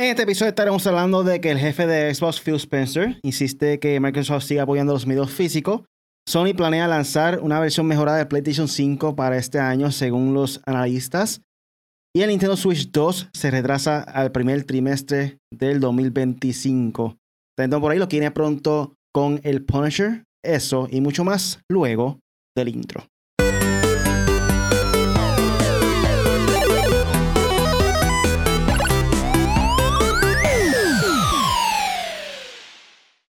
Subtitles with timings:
[0.00, 3.98] En este episodio estaremos hablando de que el jefe de Xbox, Phil Spencer, insiste que
[3.98, 5.82] Microsoft siga apoyando los medios físicos.
[6.24, 11.40] Sony planea lanzar una versión mejorada de PlayStation 5 para este año, según los analistas.
[12.14, 17.16] Y el Nintendo Switch 2 se retrasa al primer trimestre del 2025.
[17.58, 20.22] Entonces por ahí lo tiene pronto con el Punisher.
[20.44, 22.20] Eso y mucho más luego
[22.56, 23.04] del intro.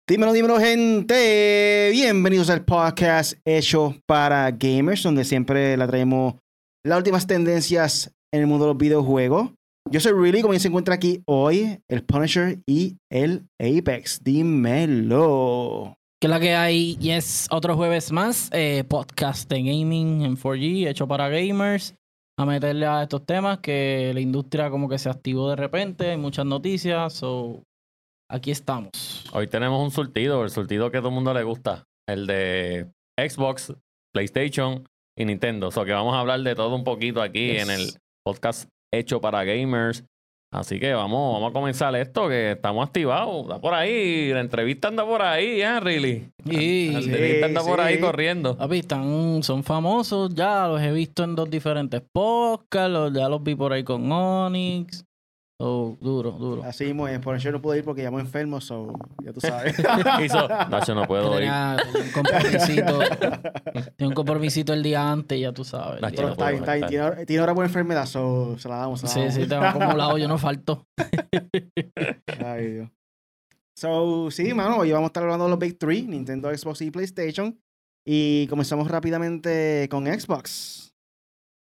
[0.09, 1.89] Dímelo, dímelo, gente.
[1.91, 6.33] Bienvenidos al podcast hecho para gamers, donde siempre la traemos
[6.83, 9.51] las últimas tendencias en el mundo de los videojuegos.
[9.87, 14.23] Yo soy Really, como se encuentra aquí hoy, el Punisher y el Apex.
[14.23, 15.93] Dímelo.
[16.19, 20.87] Que la que hay, y es otro jueves más, eh, podcast de gaming en 4G,
[20.87, 21.93] hecho para gamers,
[22.35, 26.17] a meterle a estos temas que la industria como que se activó de repente, hay
[26.17, 27.61] muchas noticias, so
[28.29, 28.89] aquí estamos.
[29.33, 32.87] Hoy tenemos un surtido, el surtido que a todo el mundo le gusta, el de
[33.19, 33.73] Xbox,
[34.13, 35.67] PlayStation y Nintendo.
[35.67, 37.89] O so que vamos a hablar de todo un poquito aquí en el
[38.25, 40.03] podcast hecho para gamers.
[40.51, 43.43] Así que vamos, vamos a comenzar esto, que estamos activados.
[43.43, 46.31] Está por ahí, la entrevista anda por ahí, ¿eh, Really?
[46.43, 48.57] Sí, la entrevista anda por ahí corriendo.
[48.57, 53.43] Papi, están, son famosos ya, los he visto en dos diferentes podcasts, los- ya los
[53.43, 55.05] vi por ahí con Onyx.
[55.61, 56.63] So, duro, duro.
[56.63, 57.19] Así mismo es.
[57.19, 59.77] Por eso no puedo ir porque llamo enfermo, so, ya tú sabes.
[60.23, 61.49] Hizo, Nacho, no puedo ir.
[61.49, 62.99] Tenía un compromisito,
[63.97, 66.01] tenía un compromisito el día antes, ya tú sabes.
[66.01, 66.87] Nacho, no está está.
[66.87, 69.01] Tiene, tiene ahora buena enfermedad, so, se la damos.
[69.01, 69.33] Se la Sí, damos.
[69.33, 70.85] sí, tengo acumulado, yo no falto.
[72.45, 72.89] Ay, Dios.
[73.77, 76.91] So, sí, mano, hoy vamos a estar hablando de los Big Three, Nintendo, Xbox y
[76.91, 77.59] PlayStation.
[78.05, 80.93] Y comenzamos rápidamente con Xbox.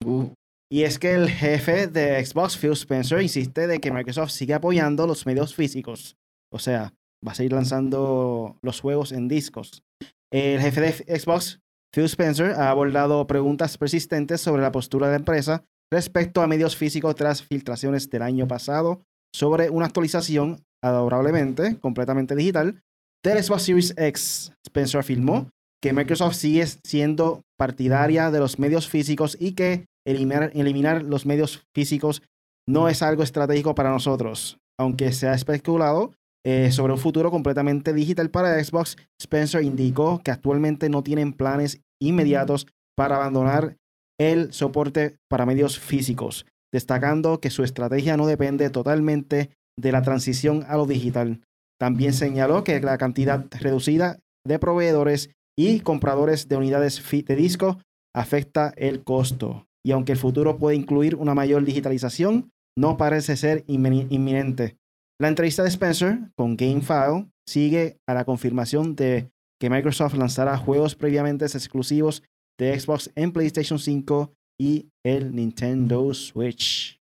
[0.04, 0.30] Uh,
[0.72, 5.06] Y es que el jefe de Xbox, Phil Spencer, insiste de que Microsoft sigue apoyando
[5.06, 6.18] los medios físicos.
[6.52, 6.94] O sea,
[7.26, 9.84] va a seguir lanzando los juegos en discos.
[10.32, 11.60] El jefe de Xbox,
[11.94, 16.76] Phil Spencer, ha abordado preguntas persistentes sobre la postura de la empresa respecto a medios
[16.76, 19.04] físicos tras filtraciones del año pasado
[19.34, 22.82] sobre una actualización adorablemente, completamente digital,
[23.24, 24.52] del Xbox Series X.
[24.66, 25.50] Spencer afirmó
[25.82, 31.66] que Microsoft sigue siendo partidaria de los medios físicos y que eliminar, eliminar los medios
[31.74, 32.22] físicos
[32.68, 34.58] no es algo estratégico para nosotros.
[34.80, 36.14] Aunque se ha especulado
[36.46, 41.82] eh, sobre un futuro completamente digital para Xbox, Spencer indicó que actualmente no tienen planes
[42.02, 43.78] inmediatos para abandonar
[44.20, 50.64] el soporte para medios físicos, destacando que su estrategia no depende totalmente de la transición
[50.68, 51.42] a lo digital.
[51.80, 57.80] También señaló que la cantidad reducida de proveedores y compradores de unidades de disco
[58.14, 59.66] afecta el costo.
[59.86, 64.78] Y aunque el futuro puede incluir una mayor digitalización, no parece ser inminente.
[65.22, 69.30] La entrevista de Spencer con GameFile sigue a la confirmación de
[69.62, 72.24] que Microsoft lanzará juegos previamente exclusivos
[72.60, 77.00] de Xbox en PlayStation 5 y el Nintendo Switch.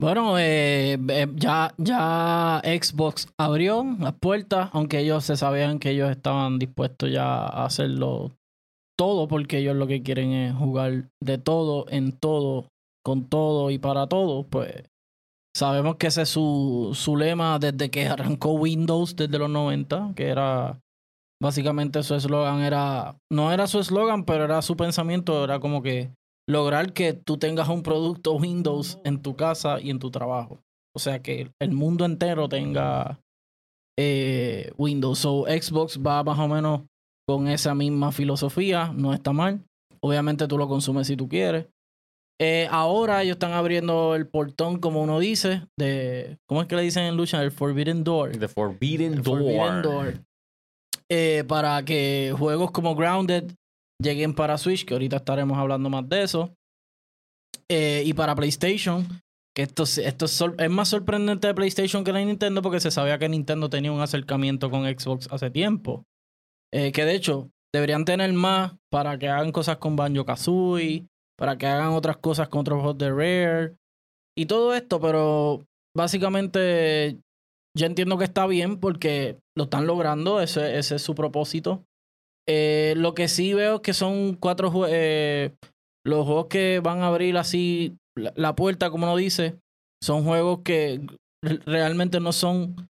[0.00, 6.10] Bueno, eh, eh, ya, ya Xbox abrió las puertas, aunque ellos se sabían que ellos
[6.10, 8.32] estaban dispuestos ya a hacerlo
[8.96, 12.68] todo, porque ellos lo que quieren es jugar de todo, en todo,
[13.04, 14.84] con todo y para todo, pues
[15.56, 20.28] sabemos que ese es su, su lema desde que arrancó Windows desde los 90, que
[20.28, 20.80] era
[21.42, 26.12] básicamente su eslogan era, no era su eslogan, pero era su pensamiento, era como que
[26.48, 30.60] lograr que tú tengas un producto Windows en tu casa y en tu trabajo.
[30.96, 33.20] O sea, que el mundo entero tenga
[33.98, 35.18] eh, Windows.
[35.18, 36.82] So, Xbox va más o menos
[37.26, 39.64] con esa misma filosofía, no está mal.
[40.00, 41.66] Obviamente tú lo consumes si tú quieres.
[42.40, 46.38] Eh, ahora ellos están abriendo el portón, como uno dice, de.
[46.46, 47.42] ¿Cómo es que le dicen en lucha?
[47.42, 48.38] El Forbidden Door.
[48.38, 49.38] The Forbidden El Door.
[49.38, 50.14] Forbidden Door.
[51.08, 53.52] Eh, para que juegos como Grounded
[54.02, 56.54] lleguen para Switch, que ahorita estaremos hablando más de eso.
[57.68, 59.06] Eh, y para PlayStation,
[59.54, 63.28] que esto, es, es más sorprendente de PlayStation que de Nintendo porque se sabía que
[63.28, 66.04] Nintendo tenía un acercamiento con Xbox hace tiempo.
[66.74, 71.06] Eh, que de hecho, deberían tener más para que hagan cosas con Banjo Kazooie,
[71.38, 73.76] para que hagan otras cosas con otros juegos de Rare
[74.36, 75.64] y todo esto, pero
[75.96, 77.18] básicamente
[77.76, 81.84] yo entiendo que está bien porque lo están logrando, ese, es su propósito.
[82.48, 85.54] Eh, lo que sí veo es que son cuatro eh,
[86.04, 89.58] los juegos que van a abrir así la, la puerta, como uno dice,
[90.02, 91.06] son juegos que
[91.42, 92.88] re- realmente no son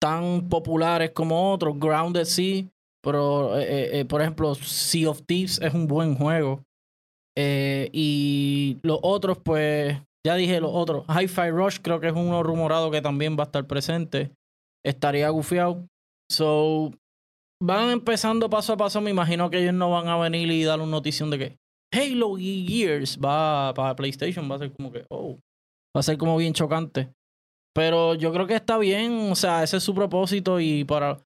[0.00, 1.78] tan populares como otros.
[1.78, 2.68] Grounded sí,
[3.02, 6.62] pero eh, eh, por ejemplo, Sea of Thieves es un buen juego.
[7.36, 11.06] Eh, y los otros, pues, Ya dije los otros.
[11.08, 14.30] Hi-Fi Rush creo que es uno rumorado que también va a estar presente.
[14.84, 15.86] Estaría gufiado.
[16.30, 16.90] So,
[17.62, 19.00] van empezando paso a paso.
[19.00, 21.56] Me imagino que ellos no van a venir y dar una notición de que
[21.92, 24.50] Halo Gears va para PlayStation.
[24.50, 25.38] Va a ser como que, oh,
[25.96, 27.10] va a ser como bien chocante.
[27.74, 29.30] Pero yo creo que está bien.
[29.32, 31.18] O sea, ese es su propósito y para...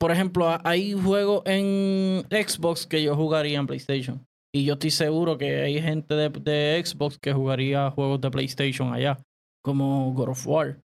[0.00, 4.26] Por ejemplo, hay juegos en Xbox que yo jugaría en PlayStation.
[4.52, 9.18] Y yo estoy seguro que hay gente de, Xbox que jugaría juegos de PlayStation allá,
[9.62, 10.80] como God of War.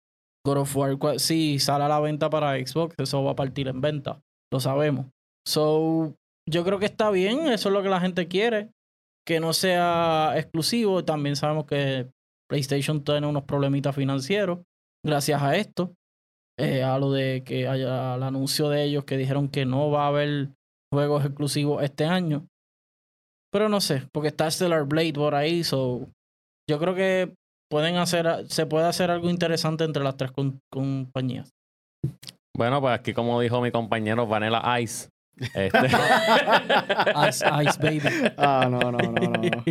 [0.45, 3.79] God of War, si sale a la venta para Xbox, eso va a partir en
[3.79, 4.21] venta.
[4.51, 5.07] Lo sabemos.
[5.47, 6.13] So,
[6.47, 8.69] yo creo que está bien, eso es lo que la gente quiere.
[9.25, 11.03] Que no sea exclusivo.
[11.03, 12.11] También sabemos que
[12.47, 14.59] PlayStation tiene unos problemitas financieros
[15.03, 15.95] gracias a esto.
[16.57, 20.05] Eh, a lo de que haya el anuncio de ellos que dijeron que no va
[20.05, 20.49] a haber
[20.93, 22.47] juegos exclusivos este año.
[23.51, 26.09] Pero no sé, porque está Stellar Blade por ahí, so
[26.69, 27.33] yo creo que
[27.69, 30.31] pueden hacer, se puede hacer algo interesante entre las tres
[30.71, 31.51] compañías.
[32.55, 35.09] Bueno, pues aquí como dijo mi compañero Vanilla Ice.
[35.37, 35.87] Este...
[37.29, 38.33] ice, ice baby.
[38.37, 39.41] Ah, no, no, no, no.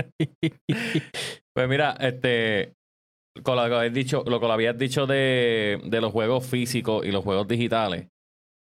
[1.54, 2.74] Pues mira, este,
[3.34, 7.24] lo que habías dicho, lo que habías dicho de, de los juegos físicos y los
[7.24, 8.08] juegos digitales,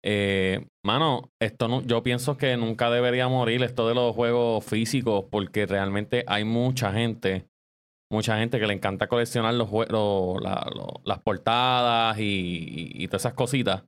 [0.03, 5.25] eh, mano, esto no, yo pienso que nunca debería morir esto de los juegos físicos
[5.29, 7.47] porque realmente hay mucha gente,
[8.11, 9.69] mucha gente que le encanta coleccionar los,
[10.41, 13.83] las portadas y, todas esas cositas.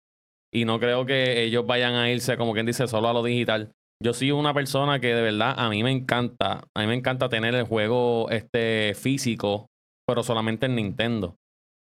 [0.54, 3.72] Y no creo que ellos vayan a irse, como quien dice, solo a lo digital.
[4.00, 7.30] Yo soy una persona que de verdad a mí me encanta, a mí me encanta
[7.30, 9.68] tener el juego este físico,
[10.08, 11.36] pero solamente en Nintendo.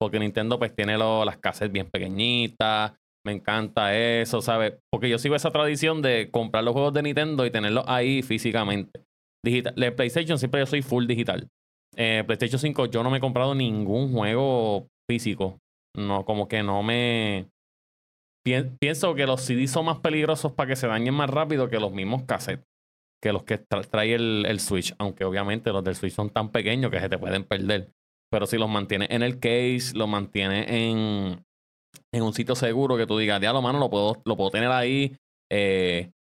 [0.01, 2.93] Porque Nintendo pues tiene las cassettes bien pequeñitas,
[3.25, 4.79] me encanta eso, ¿sabes?
[4.91, 9.05] Porque yo sigo esa tradición de comprar los juegos de Nintendo y tenerlos ahí físicamente.
[9.45, 9.75] Digital.
[9.75, 11.49] De PlayStation siempre yo soy full digital.
[11.97, 15.59] Eh, PlayStation 5 yo no me he comprado ningún juego físico.
[15.97, 17.49] No, como que no me...
[18.45, 21.93] pienso que los CDs son más peligrosos para que se dañen más rápido que los
[21.93, 22.65] mismos cassettes.
[23.23, 24.95] Que los que trae el, el Switch.
[24.99, 27.91] Aunque obviamente los del Switch son tan pequeños que se te pueden perder.
[28.31, 31.45] Pero si los mantiene en el case, los mantiene en,
[32.13, 35.17] en un sitio seguro que tú digas, diablo, mano, lo puedo, lo puedo tener ahí.
[35.51, 36.13] Eh,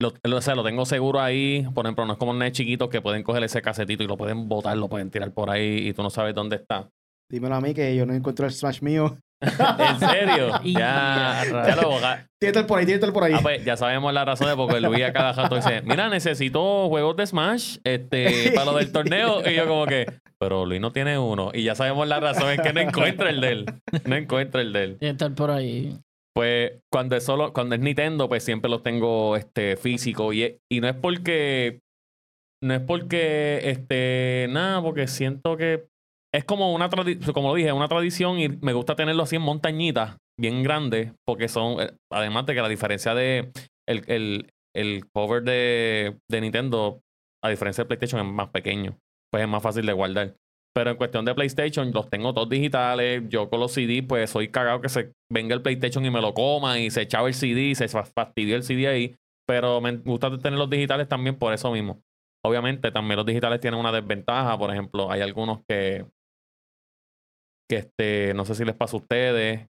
[0.00, 1.66] lo, o sea, lo tengo seguro ahí.
[1.74, 4.48] Por ejemplo, no es como un chiquito que pueden coger ese casetito y lo pueden
[4.48, 6.90] botar, lo pueden tirar por ahí y tú no sabes dónde está.
[7.30, 9.16] Dímelo a mí que yo no encuentro el Smash mío.
[9.44, 10.60] ¿En serio?
[10.64, 11.98] ya, ya lo
[12.38, 13.32] Tírate por ahí, tírate por ahí.
[13.34, 16.88] Ah, pues, ya sabemos la razón de porque Luis a cada rato dice, mira, necesito
[16.88, 19.40] juegos de Smash este, para lo del torneo.
[19.48, 20.06] Y yo como que,
[20.38, 21.50] pero Luis no tiene uno.
[21.54, 23.66] Y ya sabemos la razón es que no encuentra el de él.
[24.04, 24.96] No encuentra el de él.
[25.00, 25.96] Estar por ahí.
[26.34, 30.32] Pues cuando es solo, cuando es Nintendo, pues siempre los tengo este, físico.
[30.32, 31.80] Y, y no es porque.
[32.62, 35.86] No es porque, este, nada, porque siento que
[36.34, 39.42] es como una tradición, como lo dije, una tradición y me gusta tenerlo así en
[39.42, 43.52] montañitas, bien grandes, porque son, eh, además de que la diferencia de
[43.88, 47.00] el, el, el cover de, de, Nintendo,
[47.40, 48.98] a diferencia de PlayStation, es más pequeño,
[49.30, 50.34] pues es más fácil de guardar.
[50.74, 53.22] Pero en cuestión de PlayStation, los tengo todos digitales.
[53.28, 56.34] Yo con los CD, pues soy cagado que se venga el PlayStation y me lo
[56.34, 59.14] coma y se echaba el CD y se fastidia el CD ahí.
[59.46, 62.00] Pero me gusta tener los digitales también por eso mismo.
[62.44, 64.58] Obviamente, también los digitales tienen una desventaja.
[64.58, 66.04] Por ejemplo, hay algunos que
[67.68, 69.66] que este, no sé si les pasa a ustedes.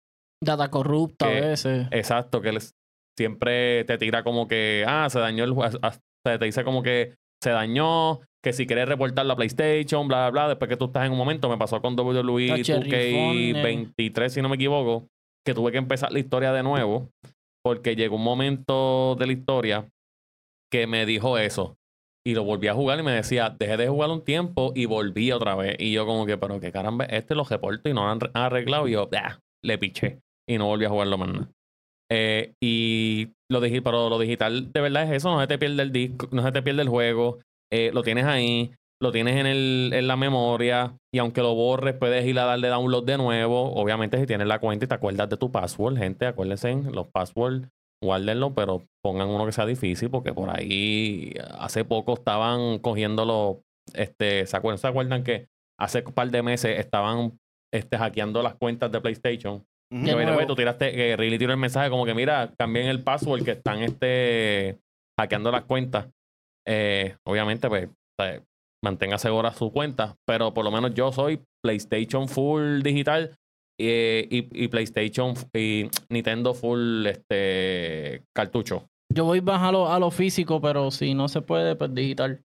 [0.43, 1.87] Data corrupta a veces.
[1.91, 2.73] Exacto, que les,
[3.17, 5.79] siempre te tira como que, ah, se dañó el juego,
[6.25, 10.49] te dice como que se dañó, que si quieres reportar la PlayStation, bla, bla, bla,
[10.49, 14.55] después que tú estás en un momento, me pasó con WWE 2K23, si no me
[14.55, 15.07] equivoco,
[15.45, 17.09] que tuve que empezar la historia de nuevo,
[17.63, 19.89] porque llegó un momento de la historia
[20.71, 21.77] que me dijo eso.
[22.25, 25.31] Y lo volví a jugar y me decía, dejé de jugar un tiempo y volví
[25.31, 25.75] otra vez.
[25.79, 28.87] Y yo como que, pero que caramba, este lo reporto y no han arreglado.
[28.87, 29.09] Y yo,
[29.63, 30.19] le piché.
[30.47, 31.49] Y no volví a jugarlo más nada.
[32.13, 35.81] Eh, y lo dije, pero lo digital de verdad es eso, no se te pierde
[35.81, 37.39] el disco, no se te pierde el juego,
[37.71, 41.95] eh, lo tienes ahí, lo tienes en, el, en la memoria, y aunque lo borres,
[41.95, 43.73] puedes ir a darle download de nuevo.
[43.75, 47.69] Obviamente, si tienes la cuenta y te acuerdas de tu password, gente, acuérdense, los passwords
[48.01, 53.61] guárdenlo, pero pongan uno que sea difícil, porque por ahí hace poco estaban cogiéndolo,
[53.93, 55.47] este, ¿se acuerdan, ¿se acuerdan que
[55.79, 57.39] hace un par de meses estaban
[57.73, 59.65] este, hackeando las cuentas de PlayStation?
[59.93, 63.51] Y tú tiraste, que Really tiró el mensaje como que mira, cambien el password que
[63.51, 64.79] están este,
[65.19, 66.07] hackeando las cuentas.
[66.65, 67.89] Eh, obviamente, pues,
[68.83, 73.37] mantenga segura su cuenta, pero por lo menos yo soy PlayStation Full Digital
[73.81, 78.87] y, PlayStation y Nintendo full este cartucho.
[79.13, 82.41] Yo voy más a lo, a lo físico, pero si no se puede, pues digital.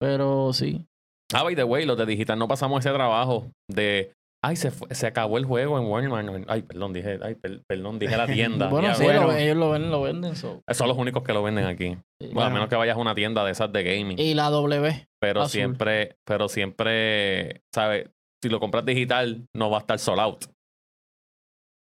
[0.00, 0.84] Pero sí.
[1.32, 4.12] Ah, by the way, los de digital no pasamos ese trabajo de.
[4.42, 6.46] Ay, se, fue- se acabó el juego en Walmart.
[6.48, 8.68] Ay, perdón, dije, ay, per- perdón, dije la tienda.
[8.70, 10.34] Bueno, Ya, sí, bueno, lo- ellos lo venden, lo venden.
[10.34, 10.62] so.
[10.70, 11.98] Son los únicos que lo venden aquí.
[12.20, 14.18] Bueno, a menos que vayas a una tienda de esas de gaming.
[14.18, 15.06] Y la W.
[15.20, 15.50] pero azul.
[15.50, 18.08] siempre, pero siempre, ¿sabes?
[18.42, 20.44] Si lo compras digital, no va a estar sold out.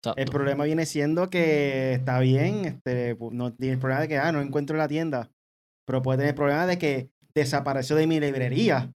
[0.02, 0.22] Exacto.
[0.22, 4.18] El problema viene siendo que está bien, este, pu- no tiene el problema de que
[4.18, 5.30] ah, no encuentro la tienda,
[5.86, 8.92] pero puede tener el problema de que desapareció de mi librería,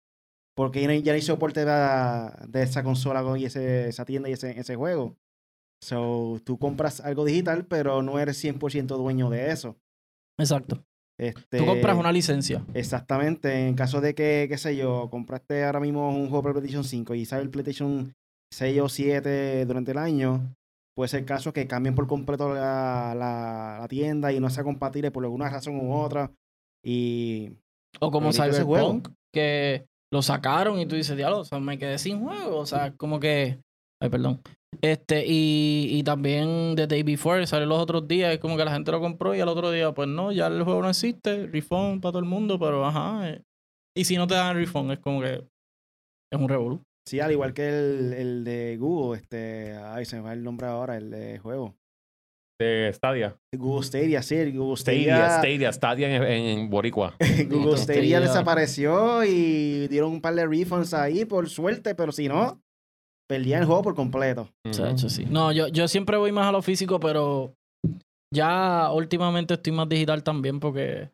[0.56, 3.88] porque ya no, ya no hay soporte de, la- de esa consola con- y ese,
[3.88, 5.16] esa tienda y ese, ese juego.
[5.82, 9.76] So, tú compras algo digital, pero no eres 100% dueño de eso.
[10.38, 10.84] Exacto.
[11.22, 12.64] Este, Tú compras una licencia.
[12.74, 16.84] Exactamente, en caso de que, qué sé yo, compraste ahora mismo un juego para PlayStation
[16.84, 18.12] 5 y sale el PlayStation
[18.52, 20.54] 6 o 7 durante el año,
[20.96, 24.64] puede ser el caso que cambien por completo la, la- la tienda y no sea
[24.64, 26.30] compatible por alguna razón u otra.
[26.84, 27.52] Y
[28.00, 28.32] O como.
[28.32, 32.58] Cyberpunk, que lo sacaron y tú dices, diablo, o sea, me quedé sin juego.
[32.58, 33.58] O sea, como que.
[34.02, 34.40] Ay, perdón.
[34.80, 38.72] Este, y, y también The Day Before, salió los otros días, es como que la
[38.72, 42.00] gente lo compró y al otro día, pues no, ya el juego no existe, refund
[42.02, 43.28] para todo el mundo, pero ajá.
[43.30, 43.42] eh.
[43.96, 45.44] Y si no te dan refund, es como que
[46.32, 46.82] es un revolú.
[47.06, 50.66] sí, al igual que el, el de Google, este, ay, se me va el nombre
[50.66, 51.76] ahora, el de juego.
[52.60, 53.36] De Stadia.
[53.54, 55.38] Google Stadia, sí, el Google Stadia, Stadia.
[55.38, 56.22] Stadia, Stadia en,
[56.60, 57.14] en Boricua.
[57.50, 58.00] Google Stadia.
[58.00, 62.61] Stadia desapareció y dieron un par de refunds ahí por suerte, pero si no,
[63.32, 64.48] perdían el juego por completo.
[64.68, 65.26] O sea, eso sí.
[65.28, 67.54] No, yo, yo siempre voy más a lo físico, pero
[68.32, 71.10] ya últimamente estoy más digital también porque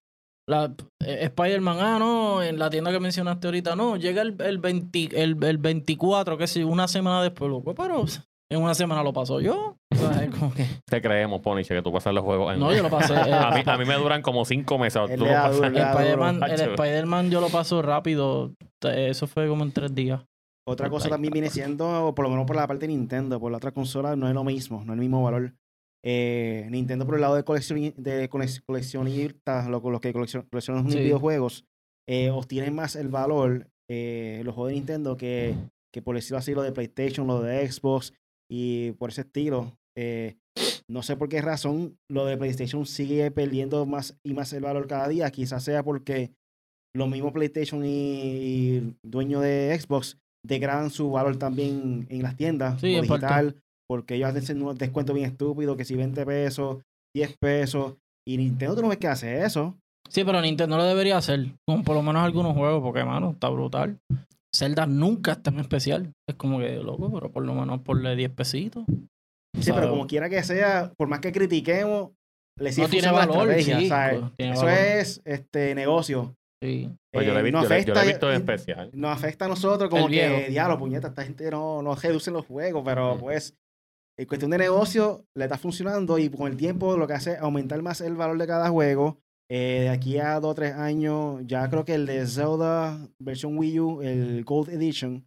[0.49, 4.59] la, eh, Spider-Man, ah, no, en la tienda que mencionaste ahorita, no, llega el, el,
[4.59, 8.05] 20 el, el 24, que sí, una semana después, loco, pero
[8.51, 9.77] en una semana lo paso yo.
[9.93, 12.61] O sea, es como que, Te creemos, Poniche, que tú pasas los juegos en...
[12.61, 13.15] no, yo lo pasé.
[13.27, 15.03] eh, a, mí, a mí me duran como cinco meses.
[15.17, 16.71] Tú lo pasas- el.
[16.71, 18.55] Spider-Man yo lo paso rápido.
[18.83, 20.23] Eso fue como en tres días.
[20.69, 23.57] Otra cosa también viene siendo, por lo menos por la parte de Nintendo, por la
[23.57, 25.55] otra consola no es lo mismo, no es el mismo valor.
[26.05, 30.91] Eh, Nintendo por el lado de, coleccioni- de colec- coleccionistas, lo- los que coleccion- coleccionan
[30.91, 30.99] Sí.
[30.99, 31.65] videojuegos,
[32.09, 35.55] eh, obtienen más el valor eh, los juegos de Nintendo que,
[35.93, 38.13] que por decirlo así, lo de PlayStation, lo de Xbox
[38.51, 39.73] y por ese estilo.
[39.97, 40.37] Eh,
[40.91, 44.87] no sé por qué razón lo de PlayStation sigue perdiendo más y más el valor
[44.87, 45.31] cada día.
[45.31, 46.31] Quizás sea porque
[46.95, 52.81] los mismos PlayStation y, y dueños de Xbox degradan su valor también en las tiendas
[52.81, 53.07] Sí, parte.
[53.27, 53.57] digital,
[53.89, 56.79] porque ellos hacen unos descuentos bien estúpidos, que si 20 pesos,
[57.17, 57.95] 10 pesos,
[58.27, 59.77] y Nintendo tú no ves que hace eso.
[60.09, 61.53] Sí, pero Nintendo lo debería hacer.
[61.67, 63.99] Con por lo menos algunos juegos, porque, mano, está brutal.
[64.55, 66.13] Zelda nunca es tan especial.
[66.29, 68.85] Es como que, loco, pero por lo menos ponle 10 pesitos.
[69.55, 69.81] Sí, ¿sabes?
[69.81, 72.11] pero como quiera que sea, por más que critiquemos,
[72.59, 74.33] le No tiene valor, Eso valor.
[74.71, 76.35] es este negocio.
[76.63, 76.91] Sí.
[77.13, 78.37] Pues yo lo he Eh, visto, no yo he- yo lo he afecta- visto en
[78.37, 78.91] especial.
[78.93, 82.83] nos afecta a nosotros como que, diablo, puñeta, esta gente no, no reduce los juegos,
[82.85, 83.21] pero Mm.
[83.21, 83.55] pues,
[84.19, 87.39] en cuestión de negocio, le está funcionando y con el tiempo lo que hace es
[87.39, 89.19] aumentar más el valor de cada juego.
[89.51, 93.57] Eh, de aquí a dos o tres años, ya creo que el de Zelda versión
[93.57, 95.25] Wii U, el Gold Edition,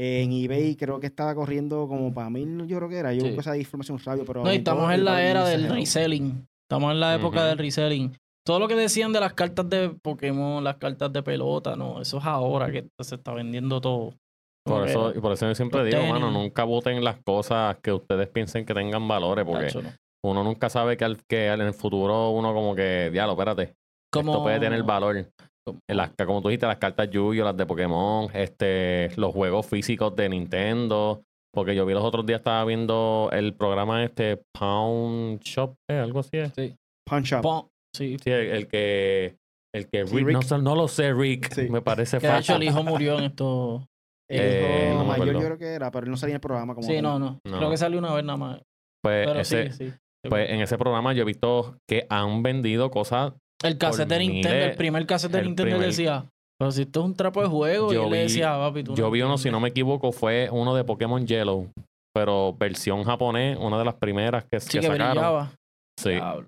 [0.00, 3.12] en eBay creo que estaba corriendo como para mil, yo creo que era.
[3.12, 3.26] Yo Sí.
[3.26, 4.42] busco esa información rápido, pero...
[4.44, 6.46] No, y estamos en el la era del reselling.
[6.66, 7.48] Estamos en la época Ujú.
[7.48, 8.16] del reselling.
[8.44, 12.18] Todo lo que decían de las cartas de Pokémon, las cartas de pelota, no, eso
[12.18, 14.14] es ahora que se está vendiendo todo.
[14.64, 16.12] Por eso, y por eso yo siempre los digo, tenis.
[16.12, 19.90] mano, nunca voten las cosas que ustedes piensen que tengan valores, porque no.
[20.24, 23.74] uno nunca sabe que, al- que en el futuro uno como que, diablo, espérate,
[24.12, 25.26] Como, esto puede tener valor.
[25.88, 30.28] las, como tú dijiste, las cartas Yu-Gi-Oh, las de Pokémon, este, los juegos físicos de
[30.28, 31.22] Nintendo.
[31.54, 35.98] Porque yo vi los otros días, estaba viendo el programa este Pound Shop, ¿eh?
[35.98, 36.52] algo así es.
[37.06, 37.42] Punch Up.
[37.42, 39.36] Pon- Sí, Sí, el, el que,
[39.74, 40.50] el que Sí, Rick, Rick.
[40.62, 41.68] No, lo sé, Rick, Sí.
[41.70, 42.68] me parece que de hecho el fácil.
[42.68, 43.86] hijo murió en esto.
[44.30, 45.40] El Eh, hijo no mayor acuerdo.
[45.40, 47.38] yo creo que era, pero él no salía en el programa como Sí, no, no,
[47.46, 47.58] No.
[47.58, 48.60] Creo que salió una vez nada más.
[49.02, 49.92] Pues, Pero ese, sí, sí.
[50.26, 53.34] pues en ese programa yo he visto que han vendido cosas.
[53.62, 56.24] El cassette de Nintendo, miles, el primer cassette de Nintendo primer- decía,
[56.58, 58.84] pero si esto es un trapo de juego, Yo y él le vi- decía, papi,
[58.84, 59.62] tú Yo vi uno, si no entiendes".
[59.62, 61.68] me equivoco, fue uno de Pokémon Yellow,
[62.14, 65.10] pero versión japonés, una de las primeras que, Sí, que que sacaron.
[65.12, 65.52] brillaba.
[66.00, 66.10] Sí.
[66.10, 66.46] Diablo.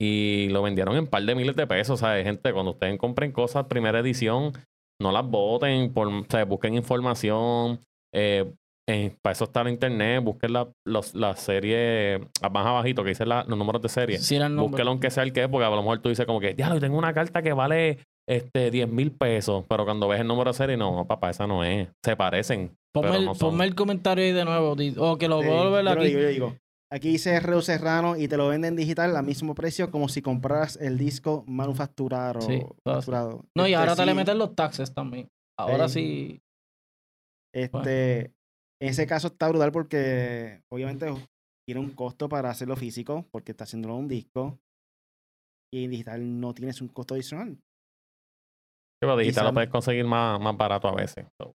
[0.00, 2.24] Y lo vendieron en un par de miles de pesos, ¿sabes?
[2.24, 4.52] Gente, cuando ustedes compren cosas primera edición,
[5.00, 7.80] no las voten, por, o sea, busquen información.
[8.14, 8.50] eh,
[8.88, 12.20] eh, para eso está en internet, busquen la, los, la serie
[12.52, 14.18] más abajito que dice la- los números de serie.
[14.18, 14.68] Sí, el.
[14.68, 16.68] Búsquelo aunque sea el que es, porque a lo mejor tú dices como que, ya,
[16.72, 17.98] yo tengo una carta que vale
[18.28, 21.64] este 10 mil pesos, pero cuando ves el número de serie, no, papá, esa no
[21.64, 21.88] es.
[22.04, 22.76] Se parecen.
[22.94, 23.50] Ponme, pero el, no son.
[23.50, 24.76] ponme el comentario ahí de nuevo.
[24.98, 26.08] O que lo Sí, vuelvo a ver yo lo aquí.
[26.08, 26.54] digo, yo digo.
[26.92, 30.76] Aquí dice Reo Serrano y te lo venden digital al mismo precio como si compraras
[30.76, 32.40] el disco manufacturado.
[32.42, 33.06] Sí, todo así.
[33.06, 33.44] facturado.
[33.56, 35.28] No, y Este, ahora te le meten los taxes también.
[35.58, 36.38] Ahora Sí.
[36.38, 36.40] sí.
[37.54, 38.20] Este,
[38.80, 41.06] en ese caso está brutal porque obviamente
[41.66, 44.58] tiene un costo para hacerlo físico, porque está haciéndolo un disco.
[45.74, 47.48] Y en digital no tienes un costo adicional.
[47.56, 51.26] Sí, pero digital Quizá- lo puedes conseguir más, más barato a veces.
[51.40, 51.52] so,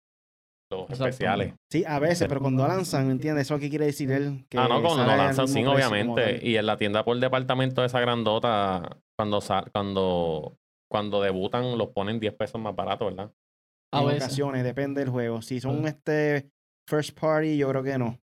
[0.71, 1.07] Los Exacto.
[1.07, 1.55] especiales.
[1.71, 3.43] Sí, a veces, pero cuando lanzan, ¿me entiendes?
[3.47, 4.45] Eso es lo que quiere decir él.
[4.49, 6.39] Que ah, no, cuando lo lanzan, sí, obviamente.
[6.47, 10.57] Y en la tienda por departamento de esa grandota, cuando sa- cuando
[10.91, 13.31] cuando debutan, los ponen 10 pesos más barato, ¿verdad?
[13.93, 14.25] A en veces.
[14.25, 15.41] ocasiones, depende del juego.
[15.43, 16.51] Si son este
[16.89, 18.19] first party, yo creo que no.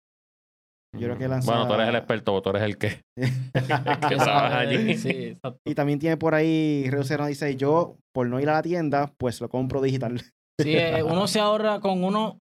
[0.92, 1.30] Yo creo que Mm.
[1.30, 3.02] lanza- Bueno, tú eres el experto, tú eres el que.
[3.16, 3.22] que
[4.10, 4.96] Que trabaja sabe, allí.
[4.96, 5.60] Sí, exacto.
[5.64, 9.40] y también tiene por ahí, Reusero dice, yo por no ir a la tienda, pues
[9.40, 10.20] lo compro digital.
[10.60, 12.38] Sí, eh, uno se ahorra con uno,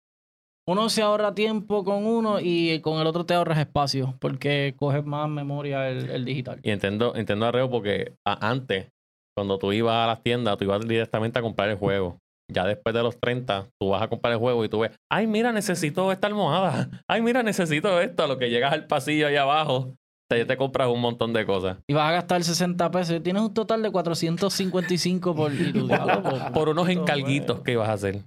[0.68, 5.06] uno se ahorra tiempo con uno y con el otro te ahorras espacio porque coges
[5.06, 6.60] más memoria el, digital.
[6.64, 8.88] Y entiendo, entiendo arreo porque antes,
[9.36, 12.18] cuando tú ibas a las tiendas, tú ibas directamente a comprar el juego.
[12.52, 15.28] Ya después de los 30, tú vas a comprar el juego y tú ves, ay,
[15.28, 16.90] mira, necesito esta almohada.
[17.08, 18.24] Ay, mira, necesito esto.
[18.24, 19.96] A lo que llegas al pasillo ahí abajo,
[20.32, 21.78] ya te compras un montón de cosas.
[21.88, 23.16] Y vas a gastar 60 pesos.
[23.18, 25.52] y Tienes un total de 455 por...
[25.56, 28.24] diablo, por- Por unos encarguitos que ibas a hacer.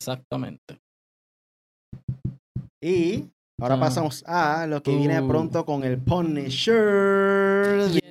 [0.00, 0.78] Exactamente.
[2.82, 3.26] Y
[3.60, 3.80] ahora Ah.
[3.80, 5.28] pasamos a lo que viene Uh.
[5.28, 7.88] pronto con el Punisher.
[7.90, 8.02] Yes.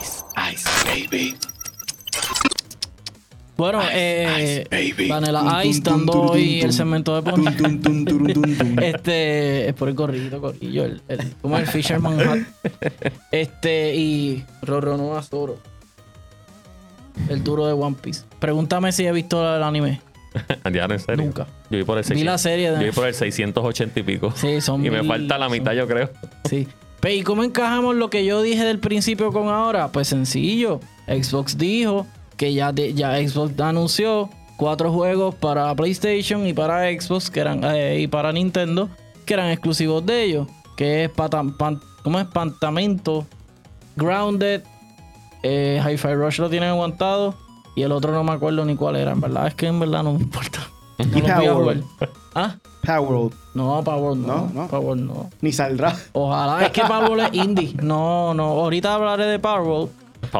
[0.00, 1.36] Ice, ice, baby.
[3.58, 5.08] Bueno, eh, baby.
[5.08, 8.78] Vanilla Ice dando hoy el segmento de tun.
[8.80, 12.38] Este, es por el corrido, corrillo, el, el, como el Fisherman Hat.
[13.32, 15.58] Este, y Roronoa Zoro.
[17.28, 18.22] El duro de One Piece.
[18.38, 20.00] Pregúntame si he visto el anime.
[20.72, 21.24] Ya, en serio.
[21.24, 21.48] Nunca.
[21.68, 22.92] Yo vi por el, Vi la 600, serie yo vi de.
[22.92, 24.32] por el 680 y pico.
[24.36, 26.10] Sí, son Y me falta la mitad, son- yo creo.
[26.48, 26.68] Sí.
[27.10, 29.90] ¿y cómo encajamos lo que yo dije del principio con ahora?
[29.90, 30.78] Pues sencillo.
[31.08, 32.06] Xbox dijo
[32.38, 37.60] que ya, de- ya Xbox anunció cuatro juegos para PlayStation y para Xbox que eran
[37.64, 38.88] eh, y para Nintendo
[39.26, 40.46] que eran exclusivos de ellos.
[40.76, 42.26] Que es Patan- Pan- ¿cómo es?
[42.26, 43.26] Pantamento,
[43.96, 44.62] Grounded,
[45.42, 47.34] eh, Hi-Fi Rush lo tienen aguantado
[47.74, 49.12] y el otro no me acuerdo ni cuál era.
[49.12, 50.60] En verdad es que en verdad no me importa.
[50.98, 51.82] No Power.
[52.34, 52.56] ¿Ah?
[52.84, 54.26] Power No, Power no.
[54.26, 54.66] No, no.
[54.68, 55.30] Power no.
[55.40, 55.94] Ni saldrá.
[56.12, 57.74] Ojalá es que Powerball es indie.
[57.82, 58.44] No, no.
[58.44, 59.38] Ahorita hablaré de.
[59.38, 59.88] Pa' un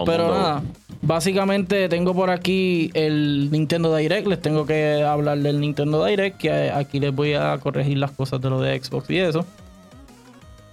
[0.04, 0.62] Pero nada.
[1.00, 4.26] Básicamente tengo por aquí el Nintendo Direct.
[4.26, 6.38] Les tengo que hablar del Nintendo Direct.
[6.38, 9.46] Que aquí les voy a corregir las cosas de lo de Xbox y eso.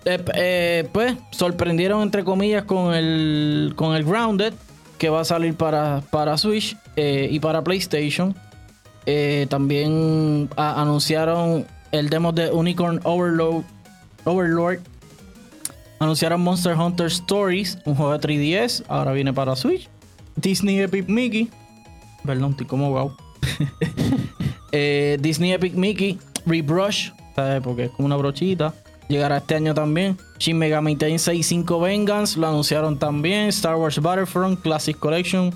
[0.05, 4.53] Eh, eh, pues sorprendieron entre comillas con el, con el Grounded.
[4.97, 8.35] Que va a salir para, para Switch eh, y para PlayStation.
[9.05, 13.63] Eh, también anunciaron el demo de Unicorn Overload,
[14.23, 14.79] Overlord.
[15.99, 18.83] Anunciaron Monster Hunter Stories, un juego de 3DS.
[18.87, 19.89] Ahora viene para Switch.
[20.35, 21.49] Disney Epic Mickey.
[22.23, 23.15] Perdón, estoy como wow.
[24.77, 27.61] Eh, Disney Epic Mickey Rebrush, ¿sabes?
[27.61, 28.73] porque es como una brochita.
[29.07, 30.17] Llegará este año también.
[30.37, 33.47] Shin Megami Tensei 5 Vengeance, lo anunciaron también.
[33.47, 35.53] Star Wars Battlefront Classic Collection.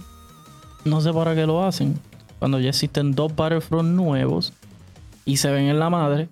[0.85, 1.99] No sé para qué lo hacen.
[2.37, 4.53] Cuando ya existen dos Battlefront nuevos
[5.25, 6.29] y se ven en la madre.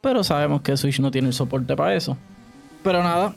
[0.00, 2.16] Pero sabemos que Switch no tiene el soporte para eso.
[2.82, 3.36] Pero nada.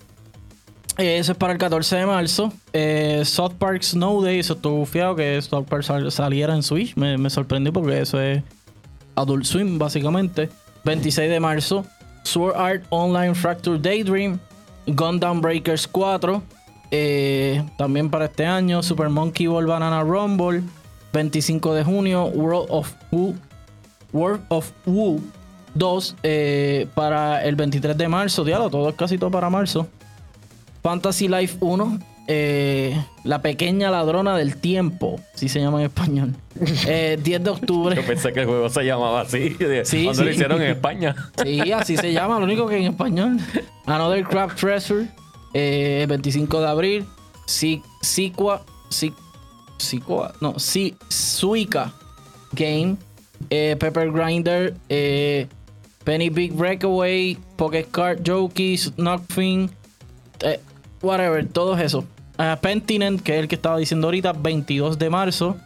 [0.97, 2.51] Eh, Eso es para el 14 de marzo.
[2.73, 4.39] Eh, South Park Snow Day.
[4.39, 6.95] Eso estuvo bufiado que South Park sal- saliera en Switch.
[6.95, 8.41] Me, me sorprendió porque eso es
[9.15, 10.49] Adult Swim, básicamente.
[10.85, 11.85] 26 de marzo.
[12.23, 14.39] Sword Art Online Fracture Daydream.
[14.87, 16.41] Gundam Breakers 4.
[16.91, 18.81] eh, también para este año.
[18.83, 20.63] Super Monkey Ball Banana Rumble.
[21.13, 22.25] 25 de junio.
[22.25, 23.35] World of Woo.
[24.11, 25.21] World of Woo
[25.75, 28.43] 2 eh, para el 23 de marzo.
[28.43, 29.87] Diablo, todo es casi todo para marzo.
[30.89, 31.99] Fantasy Life 1.
[32.31, 35.19] eh, la pequeña ladrona del tiempo.
[35.35, 36.35] Si se llama en español.
[36.87, 37.95] Eh, 10 de Yo octubre.
[38.03, 39.55] pensé que el juego se llamaba así.
[39.85, 41.15] Sí, cuando lo hicieron en España.
[41.43, 42.37] Sí, así se llama.
[42.39, 43.37] Lo único que en español.
[43.85, 45.07] Another Craft Treasure.
[45.53, 47.05] eh, 25 de abril.
[47.45, 48.63] Si, Siqua.
[50.41, 51.93] No, si, Suica
[52.51, 52.97] Game.
[53.49, 54.75] eh, Pepper Grinder.
[54.89, 55.47] eh,
[56.03, 57.37] Penny Big Breakaway.
[57.55, 58.91] Pocket Card Jokies.
[58.97, 59.69] Knockfin.
[60.41, 60.59] eh,
[61.01, 62.05] whatever, todos esos.
[62.37, 65.57] Ah, Pentinent, que es el que estaba diciendo ahorita, 22 de marzo.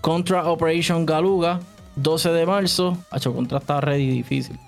[0.00, 1.60] Contra Operation Galuga,
[1.96, 2.96] 12 de marzo.
[3.10, 4.58] Hacho, contra está ready difícil.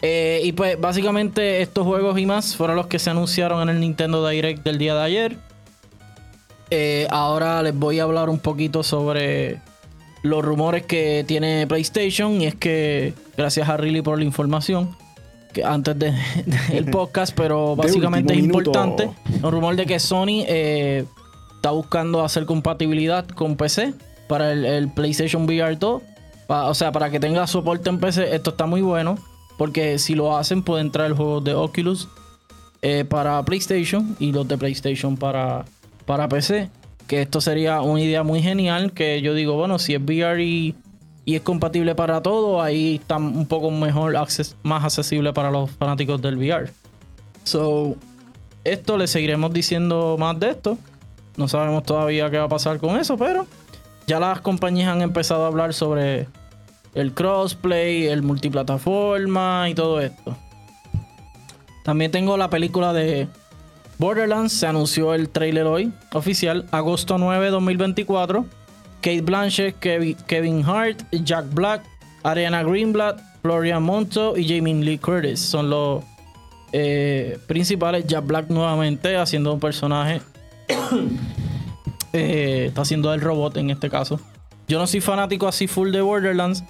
[0.00, 3.80] Eh, y pues básicamente estos juegos y más fueron los que se anunciaron en el
[3.80, 5.36] Nintendo Direct del día de ayer.
[6.70, 9.60] Eh, ahora les voy a hablar un poquito sobre
[10.22, 12.40] los rumores que tiene PlayStation.
[12.40, 14.96] Y es que, gracias a Riley por la información,
[15.52, 16.14] que antes de-
[16.70, 19.10] del podcast, pero básicamente es importante.
[19.42, 21.04] Un rumor de que Sony eh,
[21.56, 23.94] está buscando hacer compatibilidad con PC
[24.28, 26.02] para el, el PlayStation VR 2
[26.46, 29.18] Pa- o sea, para que tenga soporte en PC, esto está muy bueno.
[29.58, 32.08] Porque si lo hacen, pueden traer juegos de Oculus
[32.80, 35.64] eh, para PlayStation y los de PlayStation para,
[36.06, 36.70] para PC.
[37.08, 38.92] Que esto sería una idea muy genial.
[38.92, 40.74] Que yo digo, bueno, si es VR y,
[41.28, 45.70] y es compatible para todo, ahí está un poco mejor, acces- más accesible para los
[45.70, 46.70] fanáticos del VR.
[47.44, 47.96] So,
[48.64, 50.78] esto le seguiremos diciendo más de esto.
[51.36, 53.46] No sabemos todavía qué va a pasar con eso, pero
[54.06, 56.28] ya las compañías han empezado a hablar sobre
[56.94, 60.34] el crossplay, el multiplataforma y todo esto.
[61.84, 63.28] También tengo la película de
[63.98, 64.52] Borderlands.
[64.54, 68.46] Se anunció el trailer hoy, oficial, agosto 9, 2024.
[69.00, 71.82] Kate Blanchett, Kevi- Kevin Hart, Jack Black,
[72.22, 76.02] Ariana Greenblatt, Florian Monto y Jamie Lee Curtis son los
[76.72, 78.06] eh, principales.
[78.06, 80.20] Jack Black nuevamente haciendo un personaje.
[82.14, 84.18] Eh, está haciendo el robot en este caso.
[84.66, 86.64] Yo no soy fanático así full de Borderlands,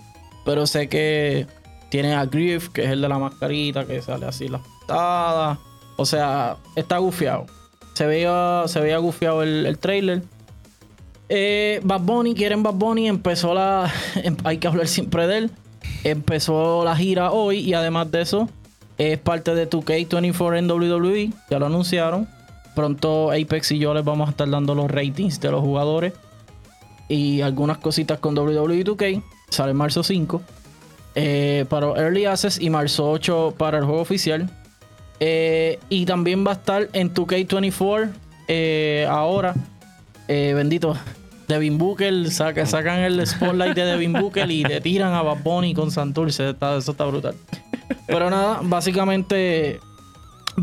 [0.45, 1.47] pero sé que
[1.91, 5.59] tiene a Griff, que es el de la mascarita, que sale así las patadas.
[5.97, 7.47] O sea, está gufiado.
[7.95, 10.23] Se veía, se veía gufiado el trailer.
[11.29, 13.93] Eh, Bad Bunny, quieren Bad Bunny, empezó la.
[14.23, 15.51] em- Hay que hablar siempre de él.
[16.05, 18.49] Empezó la gira hoy y además de eso,
[18.99, 21.33] es parte de 2K24 en WWE.
[21.51, 22.29] Ya lo anunciaron.
[22.75, 26.13] Pronto Apex y yo les vamos a estar dando los ratings de los jugadores
[27.09, 29.23] y algunas cositas con WWE 2K.
[29.49, 30.41] Sale marzo 5
[31.17, 34.49] eh, para Early Access y marzo 8 para el juego oficial.
[35.19, 38.11] Eh, y también va a estar en 2K24
[38.47, 39.55] eh, ahora.
[40.29, 40.95] Bendito.
[41.49, 45.73] Devin Booker, saca- sacan el spotlight de Devin Booker y le tiran a Bad Bunny
[45.75, 46.51] con Santurce.
[46.51, 47.35] Está- eso está brutal.
[48.07, 49.81] Pero nada, básicamente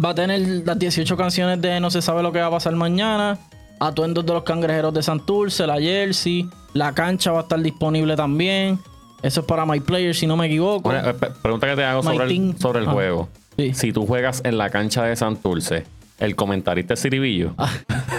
[0.04, 2.76] va a tener las 18 canciones de No se sabe lo que va a pasar
[2.76, 3.38] mañana.
[3.80, 6.48] Atuendos de los cangrejeros de Santurce, la jersey.
[6.74, 8.80] La cancha va a estar disponible también.
[9.22, 10.90] Eso es para My Player, si no me equivoco.
[10.90, 12.92] Una, eh, pregunta que te hago sobre el, sobre el Ah.
[12.92, 13.30] juego.
[13.58, 13.74] Sí.
[13.74, 15.86] Si tú juegas en la cancha de Santurce,
[16.20, 17.54] el comentarista es Ciribillo.
[17.58, 17.72] Ah.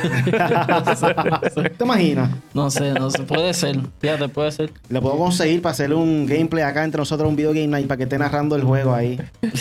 [1.78, 2.30] ¿Te imaginas?
[2.52, 3.22] No sé, no sé.
[3.22, 3.78] Puede ser.
[3.98, 4.72] Fíjate, puede ser.
[4.88, 7.96] Lo puedo conseguir para hacer un gameplay acá entre nosotros, un video game night, para
[7.96, 9.18] que esté narrando el juego ahí.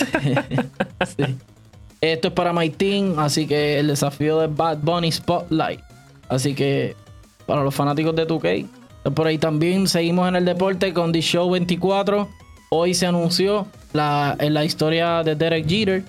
[1.18, 1.36] Sí.
[2.02, 5.80] Esto es para My Team, así que el desafío de Bad Bunny Spotlight.
[6.30, 6.96] Así que
[7.46, 8.68] para los fanáticos de 2K.
[9.14, 12.28] Por ahí también seguimos en el deporte con The Show 24.
[12.70, 16.04] Hoy se anunció la, en la historia de Derek Jeter.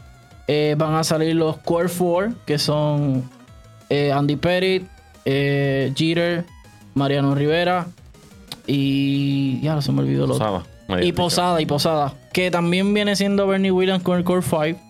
[0.48, 3.28] Eh, van a salir los Core 4, que son
[3.88, 4.86] eh, Andy Pettit,
[5.24, 6.44] eh, Jeter,
[6.94, 7.86] Mariano Rivera
[8.66, 10.64] y ya se me olvidó lo otro.
[10.88, 11.02] Posada.
[11.02, 11.12] Y.
[11.12, 12.14] Posada, y Posada.
[12.32, 14.80] Que también viene siendo Bernie Williams con el Core 5.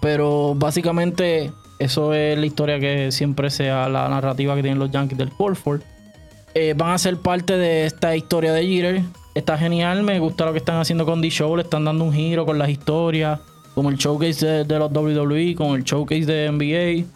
[0.00, 5.18] Pero básicamente eso es la historia que siempre sea la narrativa que tienen los Yankees
[5.18, 5.86] del Core 4.
[6.54, 9.02] Eh, van a ser parte de esta historia de Jeter.
[9.34, 11.56] Está genial, me gusta lo que están haciendo con The Show.
[11.56, 13.40] Le están dando un giro con las historias.
[13.76, 17.06] Como el showcase de, los WWE, con el showcase de NBA.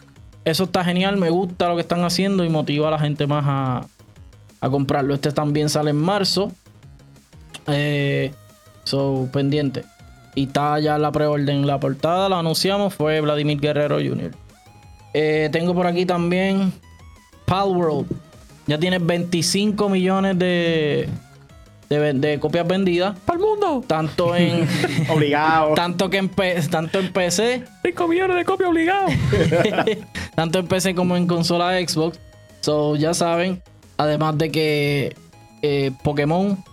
[0.45, 3.43] Eso está genial, me gusta lo que están haciendo y motiva a la gente más
[3.45, 3.87] a,
[4.61, 5.13] a comprarlo.
[5.13, 6.53] Este también sale en marzo.
[7.67, 8.31] Eh,
[8.83, 9.83] so, pendiente.
[10.35, 11.67] Y está ya la preorden.
[11.67, 14.31] La portada la anunciamos, fue Vladimir Guerrero Jr.
[15.13, 16.71] Eh, tengo por aquí también
[17.45, 18.07] Palworld.
[18.67, 21.09] Ya tiene 25 millones de,
[21.99, 23.17] de, copias vendidas.
[23.25, 23.83] ¡Para el mundo!
[23.85, 24.67] Tanto en,
[25.09, 25.73] Obligado.
[25.73, 26.29] tanto, que en,
[26.69, 29.11] tanto en PC 5 millones de copias obligados.
[30.35, 32.19] tanto en PC como en consola Xbox.
[32.61, 33.61] So, ya saben.
[33.97, 35.15] Además de que
[35.61, 36.63] eh, Pokémon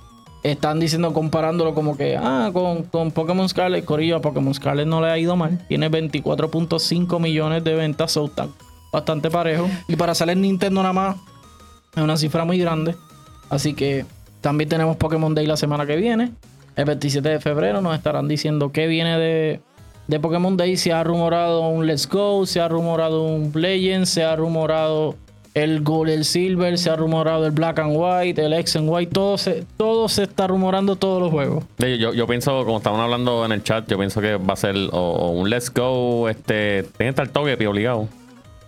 [0.42, 5.00] están diciendo, comparándolo como que, ah, con, con Pokémon Scarlet, Corillo, a Pokémon Scarlet no
[5.00, 5.58] le ha ido mal.
[5.68, 8.48] Tiene 24.5 millones de ventas, so está
[8.92, 9.68] bastante parejo.
[9.88, 11.16] Y para salir Nintendo nada más,
[11.94, 12.94] es una cifra muy grande.
[13.50, 14.04] Así que
[14.40, 16.32] también tenemos Pokémon Day la semana que viene.
[16.76, 19.60] El 27 de febrero nos estarán diciendo qué viene de,
[20.06, 20.76] de Pokémon Day.
[20.76, 25.16] Se ha rumorado un Let's Go, se ha rumorado un Legend, se ha rumorado
[25.54, 29.12] el Gold, el Silver, se ha rumorado el Black and White, el X and White.
[29.12, 31.64] Todo se, todo se está rumorando todos los juegos.
[31.78, 34.56] Yo, yo, yo pienso, como estaban hablando en el chat, yo pienso que va a
[34.56, 38.08] ser o, o un Let's Go, este, tiene que estar Togepi obligado.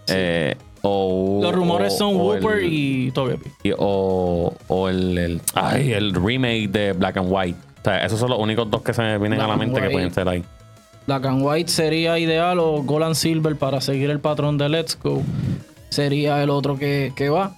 [0.09, 3.51] Eh, o, Los rumores o- son el- y Togepi.
[3.65, 7.59] y- o, o el, el, ay, el remake de Black and White.
[7.81, 9.81] O sea, esos son los únicos dos que se me vienen Black a la mente
[9.81, 10.45] que pueden ser ahí.
[11.07, 14.99] Black and White sería ideal o Gold and Silver para seguir el patrón de Let's
[15.03, 15.23] Go.
[15.89, 17.57] Sería el otro que, que va.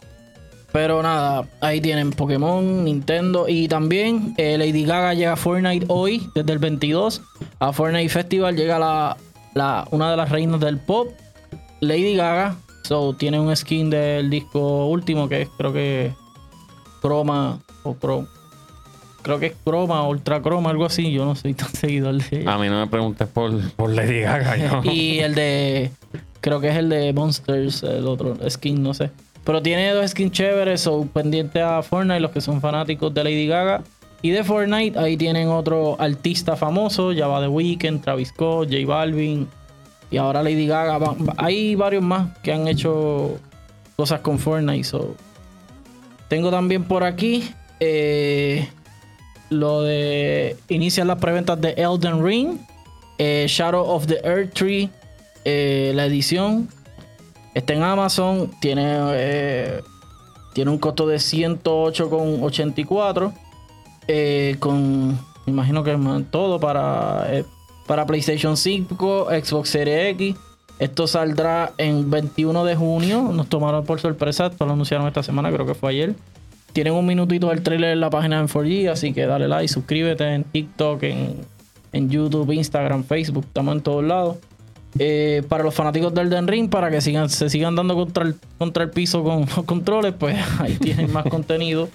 [0.73, 6.27] Pero nada, ahí tienen Pokémon, Nintendo y también eh, Lady Gaga llega a Fortnite hoy,
[6.35, 7.21] desde el 22.
[7.59, 9.19] A Fortnite Festival llega la,
[9.53, 11.09] la, una de las reinas del pop,
[11.81, 12.57] Lady Gaga.
[12.83, 16.13] So, tiene un skin del disco último que es creo que
[17.01, 18.27] Chroma o Chrome.
[19.23, 21.13] creo que es Chroma, Ultra Chroma, algo así.
[21.13, 22.55] Yo no soy tan seguidor de ella.
[22.55, 24.57] A mí no me preguntes por, por Lady Gaga.
[24.57, 25.91] yo- Y el de.
[26.41, 29.11] Creo que es el de Monsters, el otro skin, no sé.
[29.45, 33.47] Pero tiene dos skins chéveres, son pendientes a Fortnite, los que son fanáticos de Lady
[33.47, 33.83] Gaga.
[34.23, 38.87] Y de Fortnite, ahí tienen otro artista famoso, ya va The Weeknd, Travis Scott, J
[38.87, 39.49] Balvin.
[40.13, 40.99] Y ahora Lady Gaga.
[41.39, 43.41] Hay varios más que han hecho
[43.97, 44.87] cosas con Fortnite.
[46.29, 48.69] Tengo también por aquí eh,
[49.49, 50.57] lo de.
[50.69, 52.59] Inician las preventas de Elden Ring.
[53.19, 54.91] eh, Shadow of the Earth Tree,
[55.45, 56.69] eh, la edición.
[57.55, 58.51] Está en Amazon.
[58.61, 59.83] Tiene,
[60.55, 63.33] tiene un costo de 108,84.
[64.09, 65.11] eh, con.
[65.47, 65.99] Me imagino que
[66.31, 67.27] todo para,
[67.87, 70.37] para PlayStation 5, Xbox Series X.
[70.79, 73.31] Esto saldrá en 21 de junio.
[73.33, 74.47] Nos tomaron por sorpresa.
[74.47, 76.15] Esto lo anunciaron esta semana, creo que fue ayer.
[76.73, 80.25] Tienen un minutito del trailer en la página de 4G, así que dale like, suscríbete
[80.35, 81.37] en TikTok, en,
[81.93, 84.37] en YouTube, Instagram, Facebook, estamos en todos lados.
[84.99, 88.37] Eh, para los fanáticos del Den Ring, para que sigan, se sigan dando contra el,
[88.59, 91.89] contra el piso con los controles, pues ahí tienen más contenido.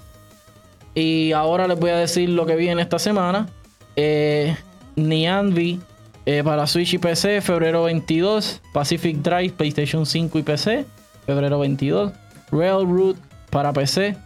[0.95, 3.47] Y ahora les voy a decir lo que viene esta semana.
[3.95, 4.55] Eh,
[4.97, 5.79] Nianvi
[6.25, 8.61] eh, para Switch y PC, febrero 22.
[8.73, 10.85] Pacific Drive, PlayStation 5 y PC,
[11.25, 12.11] febrero 22.
[12.51, 13.15] Railroad
[13.49, 14.17] para PC,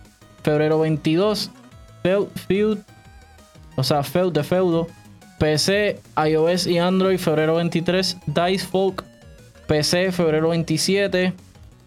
[0.44, 1.52] febrero 22.
[2.04, 2.80] Feud,
[3.76, 4.88] o sea, Feud de Feudo.
[5.38, 8.18] PC, iOS y Android, febrero 23.
[8.28, 9.04] Dice Folk,
[9.68, 11.34] PC, febrero 27.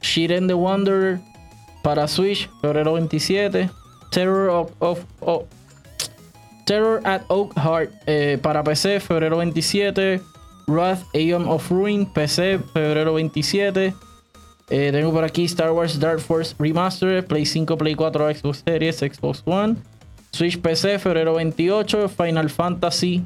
[0.01, 1.19] Shiren the Wanderer
[1.83, 3.71] para Switch, febrero 27.
[4.11, 5.45] Terror of, of- of-
[6.65, 10.21] Terror at Oak Heart eh, para PC, febrero 27.
[10.67, 13.95] Wrath, Aeon of Ruin, PC, febrero 27.
[14.71, 18.97] Eh, tengo por aquí Star Wars Dark Force Remastered, Play 5, Play 4, Xbox Series,
[18.99, 19.77] Xbox One.
[20.33, 22.09] Switch PC, febrero 28.
[22.09, 23.23] Final Fantasy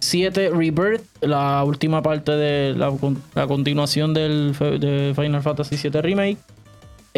[0.00, 6.00] 7 Rebirth, la última parte de la, con- la continuación del de Final Fantasy 7
[6.00, 6.38] Remake.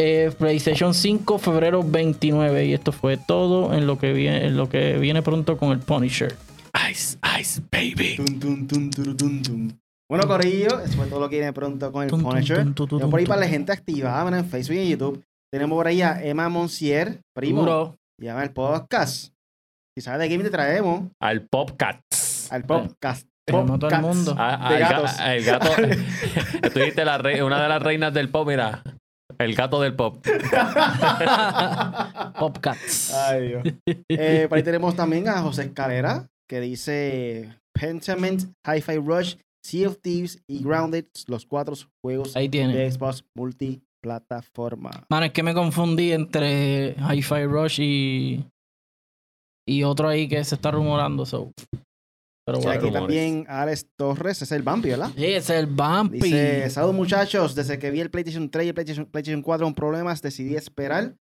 [0.03, 2.65] Eh, PlayStation 5, febrero 29.
[2.65, 5.79] Y esto fue todo en lo que viene, en lo que viene pronto con el
[5.79, 6.35] Punisher.
[6.89, 8.17] Ice, ice, baby.
[10.09, 12.57] Bueno, Corillo, eso fue todo lo que viene pronto con el Punisher.
[12.73, 14.39] Tenemos por ahí para la gente activada ¿verdad?
[14.39, 15.23] en Facebook y en YouTube.
[15.53, 17.61] Tenemos por ahí a Emma Monsier, primo.
[17.61, 17.97] Duro.
[18.19, 19.33] Llama el podcast.
[19.95, 22.51] Si sabes de qué te traemos, Al Popcats.
[22.51, 24.35] al a todo el mundo.
[24.37, 25.11] A- de gatos.
[25.19, 25.69] el gato.
[26.73, 28.81] Tú dijiste la rei- una de las reinas del pop, mira.
[29.39, 30.23] El gato del pop.
[32.39, 33.13] Popcats.
[33.13, 33.63] Ay, Dios.
[34.09, 39.99] Eh, por ahí tenemos también a José Escalera, que dice Pentiment, Hi-Fi Rush, Sea of
[40.01, 42.75] Thieves y Grounded, los cuatro juegos Ahí tiene.
[42.75, 45.05] de Xbox multiplataforma.
[45.09, 48.45] Mano, es que me confundí entre Hi-Fi Rush y.
[49.67, 51.25] Y otro ahí que se está rumorando.
[51.25, 51.51] So.
[52.45, 52.71] Pero bueno.
[52.71, 53.01] aquí rumores.
[53.01, 55.11] también Alex Torres, es el Bambi, ¿verdad?
[55.15, 56.19] Sí, es el Bumpy.
[56.19, 59.75] Dice, saludos muchachos, desde que vi el PlayStation 3 y el PlayStation, PlayStation 4 con
[59.75, 61.15] problemas, decidí esperar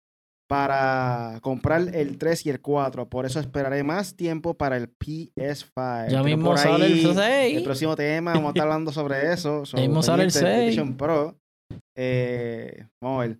[0.49, 3.09] para comprar el 3 y el 4.
[3.09, 6.09] Por eso esperaré más tiempo para el PS5.
[6.09, 7.57] Ya Pero mismo sale ahí, el 6.
[7.59, 9.65] El próximo tema, vamos a estar hablando sobre eso.
[9.67, 10.77] sobre mismo sale el pendiente del 6.
[10.77, 11.39] PlayStation Pro.
[11.97, 13.39] Eh, vamos a ver.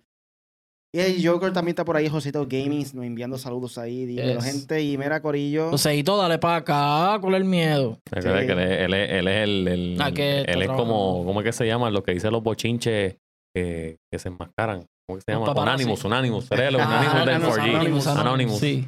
[0.91, 4.05] Y el Joker también está por ahí, Josito Gaming, nos enviando saludos ahí.
[4.07, 4.43] Dímelo, Yes.
[4.43, 4.81] gente.
[4.81, 5.69] Y mira, Corillo.
[5.69, 7.99] Joseito, dale para acá con el miedo.
[8.09, 8.45] Recuerda Sí.
[8.47, 9.67] que él, es- él es, él es el.
[9.67, 11.23] el- Ah, que él es como.
[11.25, 11.91] ¿Cómo es que se llama?
[11.91, 13.17] Lo que dicen los bochinches
[13.55, 14.83] que, que se enmascaran.
[15.07, 15.45] ¿Cómo que se llama?
[15.45, 15.83] paparazzi.
[15.83, 16.51] Unanimous, Unanimous.
[16.51, 17.69] Él es Ah, Unanimous del Anonymous, 4G.
[17.75, 18.59] Anonymous, Anonymous.
[18.59, 18.87] Sí.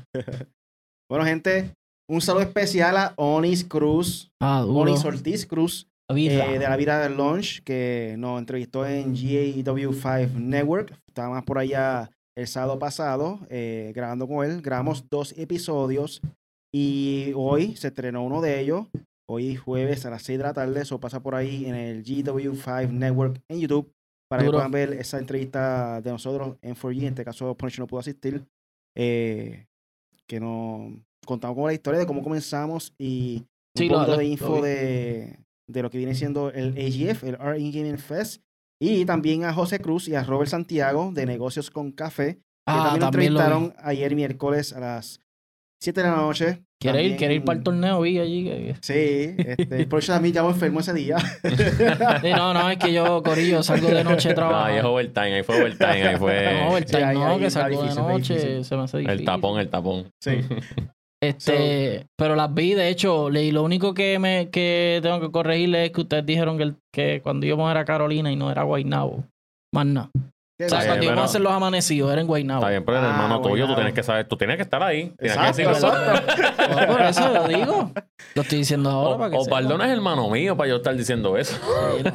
[1.09, 1.73] Bueno, gente,
[2.09, 4.31] un saludo especial a Onis Cruz.
[4.41, 4.79] Ah, duro.
[4.91, 5.87] Onis Ortiz Cruz.
[6.13, 6.45] Vida.
[6.45, 10.93] eh, de la vida del launch que nos entrevistó en GAW5 Network.
[11.07, 14.61] Estábamos por allá el sábado pasado eh, grabando con él.
[14.61, 16.21] Grabamos dos episodios
[16.73, 18.87] y hoy se estrenó uno de ellos.
[19.29, 20.81] Hoy jueves a las 6 de la tarde.
[20.81, 23.91] Eso pasa por ahí en el GW5 Network en YouTube
[24.29, 24.51] para Duro.
[24.53, 26.99] que puedan ver esa entrevista de nosotros en 4G.
[26.99, 28.43] En este caso, Punisher no pudo asistir.
[28.97, 29.65] eh,
[30.27, 30.93] que nos
[31.25, 34.55] contamos con la historia de cómo comenzamos y un Sí, poquito lo- de lo info
[34.55, 34.61] vi.
[34.61, 35.39] de,
[35.71, 38.41] de lo que viene siendo el AGF, el Art in Gaming Fest.
[38.79, 42.83] Y también a José Cruz y a Robert Santiago de Negocios con Café, que ah,
[42.83, 43.45] también nos también lo vi.
[43.45, 45.21] entrevistaron ayer miércoles a las
[45.81, 46.63] 7 de la noche.
[46.79, 47.09] ¿Quiere ir?
[47.11, 48.01] También- ¿Quiere ir para el torneo?
[48.01, 48.73] Vi allí.
[48.81, 51.19] Sí, este, por eso también ya me enfermo ese día.
[51.19, 54.65] Sí, no, no, es que yo, Corillo, salgo de noche de No, trabajo.
[54.65, 57.49] ahí es overtime, ahí fue overtime, ahí No, fue overtime, Sí, ahí- no, ahí que
[57.51, 58.65] salgo de difícil, está noche, difícil.
[58.65, 59.19] se me hace difícil.
[59.19, 60.09] el tapón, el tapón.
[60.19, 60.31] Sí.
[61.23, 65.85] Este, pero las vi, de hecho, le- lo único que me que tengo que corregirle
[65.85, 69.23] es que ustedes dijeron que, el- que cuando íbamos era Carolina y no era Guaynabo.
[69.73, 70.09] Más nada.
[70.59, 72.61] ¿Qué O sea, cuando íbamos a hacer los amanecidos, era en Guaynabo.
[72.61, 74.81] Está bien, pero el Ah, hermano tuyo, tú tienes que saber, tú tienes que estar
[74.83, 75.11] ahí.
[75.19, 75.89] Tienes Exacto, que decirlo.
[75.89, 76.51] exacto.
[76.81, 77.91] No, por eso lo digo.
[78.35, 81.37] Lo estoy diciendo ahora para que O, no es hermano mío para yo estar diciendo
[81.37, 81.55] eso.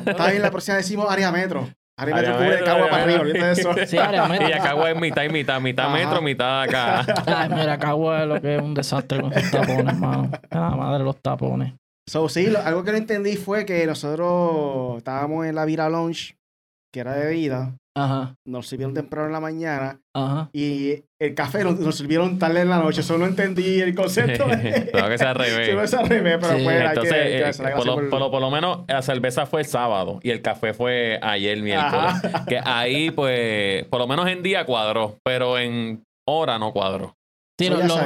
[0.06, 1.68] Está bien, la próxima decimos área metro.
[1.98, 3.74] Metro Área cubre de Cagua para arriba, olvídate de eso.
[3.86, 4.48] Sí, área metro.
[4.48, 5.94] Y acá es mitad y mitad, mitad Ajá.
[5.94, 7.06] metro, mitad acá.
[7.26, 10.30] Ay, mira, Cagua es lo que es un desastre con sus tapones, hermano.
[10.50, 11.72] La madre los tapones.
[12.06, 16.36] So, sí, lo- algo que no entendí fue que nosotros estábamos en la Vira Lounge,
[16.92, 20.50] que era de bebida, Ajá, nos sirvieron temprano en la mañana ajá.
[20.52, 23.00] y el café nos, nos sirvieron tarde en la noche.
[23.00, 24.44] Eso no entendí el concepto.
[24.48, 25.68] de- Claro que sea al revés.
[25.70, 26.64] Sí, es al revés, pero Sí.
[26.64, 29.00] pues Entonces, que, hay que eh, por, lo, por- por lo- por lo menos la
[29.00, 31.92] cerveza fue el sábado y el café fue ayer miércoles.
[32.22, 32.44] Ajá.
[32.48, 37.14] Que ahí, pues, por lo menos en día cuadró, pero en hora no cuadró.
[37.58, 37.96] Sí, So, lo,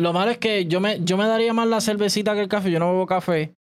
[0.00, 2.70] lo malo es que yo me, yo me daría más la cervecita que el café.
[2.70, 3.54] Yo no bebo café.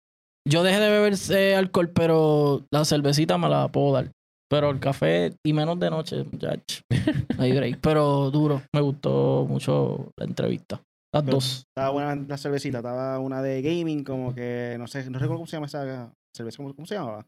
[0.46, 4.12] Yo dejé de beber eh, alcohol, pero la cervecita me la puedo dar.
[4.52, 6.82] Pero el café, y menos de noche, muchacho.
[7.38, 7.80] No hay break.
[7.82, 8.62] Pero duro.
[8.76, 10.82] Me gustó mucho la entrevista.
[11.14, 11.64] Las Pero- dos.
[11.76, 15.48] Estaba buena la cervecita, estaba una de gaming, como que no sé, no recuerdo cómo
[15.48, 17.26] se llama esa cerveza, ¿cómo, cómo se llamaba?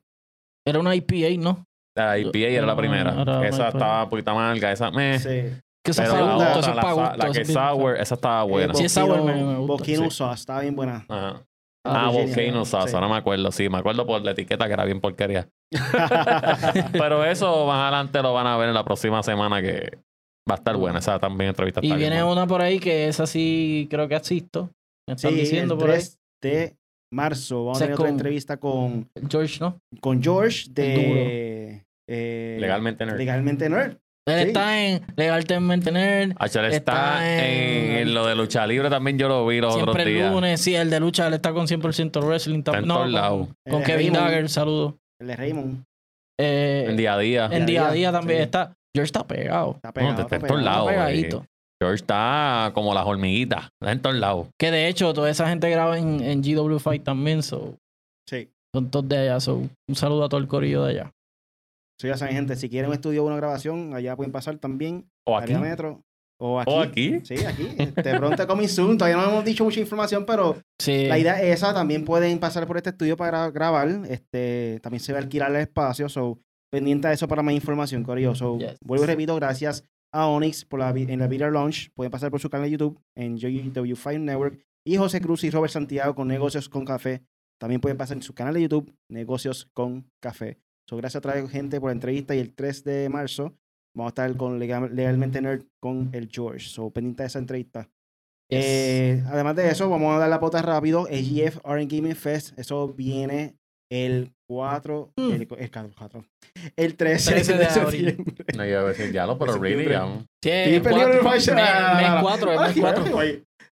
[0.68, 1.64] Era una IPA, ¿no?
[1.98, 3.22] La IPA era la primera.
[3.22, 5.18] era esa estaba un poquito amarga, esa me.
[5.20, 5.30] Sí.
[5.86, 8.74] Que Pero la otra, que es sour, esa estaba buena.
[8.74, 9.96] Sí, esa sour me- me gusta, sí.
[10.10, 11.06] Sauce, estaba bien buena.
[11.10, 11.42] Ajá.
[11.86, 12.72] Ah, Ah, Volcano sí.
[12.72, 15.50] Sauce, ahora me acuerdo, sí, me acuerdo por la etiqueta que era bien porquería.
[16.94, 19.98] Pero eso más adelante lo van a ver en la próxima semana que
[20.50, 21.00] va a estar buena.
[21.00, 24.70] Esa también entrevista Y bien viene una por ahí que es así, creo que asisto.
[25.08, 26.00] Me están sí, diciendo el por ahí.
[26.00, 26.76] 3 de
[27.14, 29.80] marzo vamos Ese a tener es otra con- entrevista con, George, ¿no?
[30.02, 33.18] con George de eh, Legalmente Nerd.
[33.18, 33.98] Legalmente Nerd.
[34.26, 34.48] Él Sí.
[34.48, 36.34] está en Legalmente Nerd.
[36.40, 36.72] Achel está,
[37.28, 40.32] está en, lo de lucha libre también, yo lo vi los Siempre otros el días.
[40.32, 42.84] lunes, sí, el de lucha, él está con 100% wrestling Está también.
[42.84, 43.48] en No, todos con, lados.
[43.70, 44.26] con El Kevin Raymond.
[44.32, 44.94] Dagger, saludos.
[45.20, 45.84] El de Raymond.
[46.40, 47.50] Eh, En día a día.
[47.52, 48.44] en día a día también sí.
[48.44, 48.74] está.
[48.96, 49.74] George está pegado.
[49.76, 50.22] Está No, pegado.
[50.22, 50.90] está en todos lados.
[50.92, 51.06] Está eh.
[51.16, 51.46] pegadito.
[51.82, 53.66] George está como las hormiguitas.
[53.82, 54.48] Está en todos lados.
[54.58, 57.44] Que de hecho, toda esa gente graba en, en GW Fight también.
[57.44, 57.76] So,
[58.30, 58.50] Sí.
[58.74, 59.40] son todos de allá.
[59.42, 61.12] So, un saludo a todo el corillo de allá.
[62.00, 65.10] So, ya saben, gente, si quieren un estudio o una grabación, allá pueden pasar también.
[65.26, 65.54] O aquí.
[65.56, 66.04] Metro.
[66.40, 66.72] O aquí.
[66.72, 67.20] O aquí.
[67.24, 67.68] Sí, aquí.
[67.78, 68.98] De pronto coming soon.
[68.98, 71.06] Todavía no hemos dicho mucha información, pero Sí.
[71.06, 71.74] la idea es esa.
[71.74, 73.88] También pueden pasar por este estudio para grabar.
[74.10, 76.10] Este, también se va a alquilar el espacio.
[76.10, 76.40] So,
[76.72, 78.34] pendiente de eso para más información, Corillo.
[78.36, 78.78] So, Yes.
[78.82, 81.92] vuelvo y repito, gracias a Onyx por la, en la Video Launch.
[81.94, 84.60] Pueden pasar por su canal de YouTube en JW5 Network.
[84.86, 87.24] Y José Cruz y Robert Santiago con Negocios con Café.
[87.60, 90.58] También pueden pasar en su canal de YouTube, Negocios con Café.
[90.90, 92.36] So, gracias otra vez, gente, por la entrevista.
[92.36, 93.54] Y el 3 de marzo
[93.96, 96.68] vamos a estar con Legal- Legalmente Nerd con el George.
[96.68, 97.90] So, pendiente de esa entrevista.
[98.50, 98.62] Yes.
[98.66, 101.08] Eh, además de eso, vamos a dar la pota rápido.
[101.08, 102.58] AGF RN Gaming Fest.
[102.60, 103.56] Eso viene
[103.92, 105.14] el 4.
[105.16, 105.32] Mm.
[105.32, 106.26] El, el 4.
[106.76, 108.06] El 13, 13 de, de abril.
[108.16, 108.46] septiembre.
[108.58, 110.06] No iba a decir ya lo, pero really, ya.
[110.44, 111.54] Sí, el perdiendo cuatro.
[111.54, 112.60] el.
[112.60, 112.76] Mes- mes el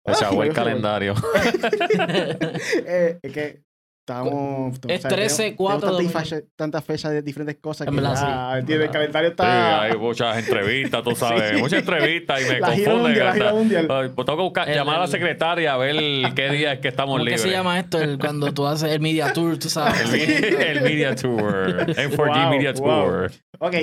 [0.07, 1.15] mes Se el calendario.
[2.87, 3.61] eh, es que
[4.07, 4.79] estamos.
[4.89, 6.47] Es sabes, 13, tenemos- 4, tenemos domingo.
[6.57, 7.89] tantas fechas- de diferentes cosas.
[7.89, 8.73] En que verdad, sí.
[8.73, 9.83] El calendario Sí, está.
[9.83, 11.51] hay muchas entrevistas, tú sabes.
[11.51, 11.57] Sí.
[11.57, 13.03] Muchas entrevistas y me la gira confunden.
[13.03, 13.87] mundial, la gira hasta- mundial.
[14.15, 15.97] Pues tengo que buscar, El- llamar a la secretaria a ver
[16.35, 17.43] qué día es que estamos ¿Cómo que libres.
[17.43, 18.01] se llama esto?
[18.01, 20.01] El- cuando tú haces el media tour, tú sabes.
[20.13, 21.87] El, el Media Tour.
[21.87, 23.05] M4G Wow, Media wow.
[23.07, 23.31] Tour.
[23.59, 23.75] Ok.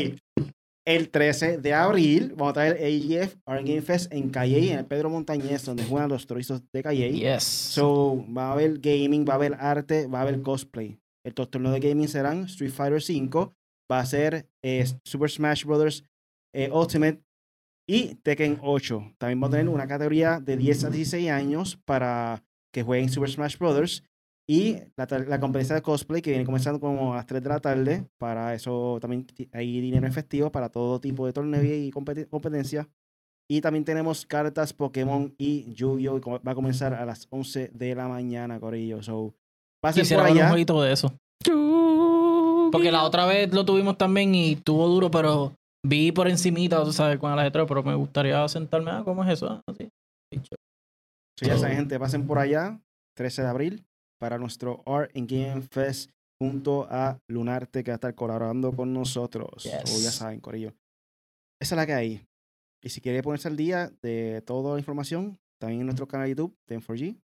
[0.86, 4.86] El 13 de abril vamos a traer AGF Art Game Fest en Calle, en el
[4.86, 7.10] Pedro Montañez, donde juegan los chorizos de Calle.
[7.14, 7.44] Yes.
[7.44, 11.00] So, va a haber gaming, va a haber arte, va a haber cosplay.
[11.26, 13.54] El torneo de gaming serán Street Fighter 5,
[13.90, 16.04] va a ser eh, Super Smash Bros.
[16.54, 17.24] eh, Ultimate
[17.88, 19.14] y Tekken 8.
[19.18, 22.44] También va a tener una categoría de 10 a 16 años para
[22.74, 24.04] que jueguen Super Smash Bros.
[24.48, 27.60] Y la, la competencia de cosplay que viene comenzando como a las 3 de la
[27.60, 28.06] tarde.
[28.18, 32.88] Para eso también hay dinero efectivo para todo tipo de torneo y competi- competencia.
[33.50, 36.20] Y también tenemos cartas Pokémon y Yu-Gi-Oh!
[36.46, 39.02] Va a comenzar a las 11 de la mañana, Corillo.
[39.04, 39.34] So,
[39.82, 40.50] pasen Quisiera por ver un allá.
[40.50, 41.14] jueguito de eso.
[42.72, 45.54] Porque la otra vez lo tuvimos también y estuvo duro, pero
[45.86, 49.30] vi por encimita, tú sabes, con el ajetreo, pero me gustaría sentarme, ah, ¿cómo es
[49.32, 49.48] eso?
[49.48, 49.90] Ah, así.
[51.40, 52.80] So, ya saben, gente, pasen por allá,
[53.16, 53.86] 13 de abril,
[54.24, 56.10] para nuestro Art and Game Fest
[56.42, 59.64] junto a Lunarte, que va a estar colaborando con nosotros.
[59.64, 60.14] So, ya Yes.
[60.16, 60.70] saben, Corillo.
[61.62, 62.26] Esa es la que hay.
[62.82, 66.32] Y si quiere ponerse al día de toda la información, también en nuestro canal de
[66.36, 67.18] YouTube, 104G,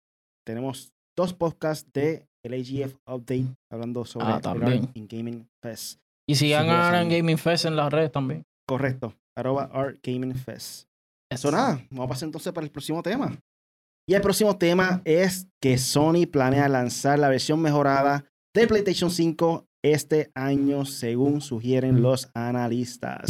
[0.43, 4.35] tenemos dos podcasts de el AGF Update hablando sobre Ah.
[4.43, 5.99] Art and Gaming Fest.
[6.27, 7.09] Y sigan Sí, ya a saben.
[7.09, 8.41] Gaming Fest en las redes también.
[8.67, 9.13] Correcto.
[9.37, 10.87] Arroba Art Gaming Fest.
[11.31, 13.37] Eso nada, vamos a pasar entonces para el próximo tema.
[14.09, 18.23] Y el próximo tema es que Sony planea lanzar la versión mejorada
[18.55, 23.29] de PlayStation 5 este año, según sugieren los analistas.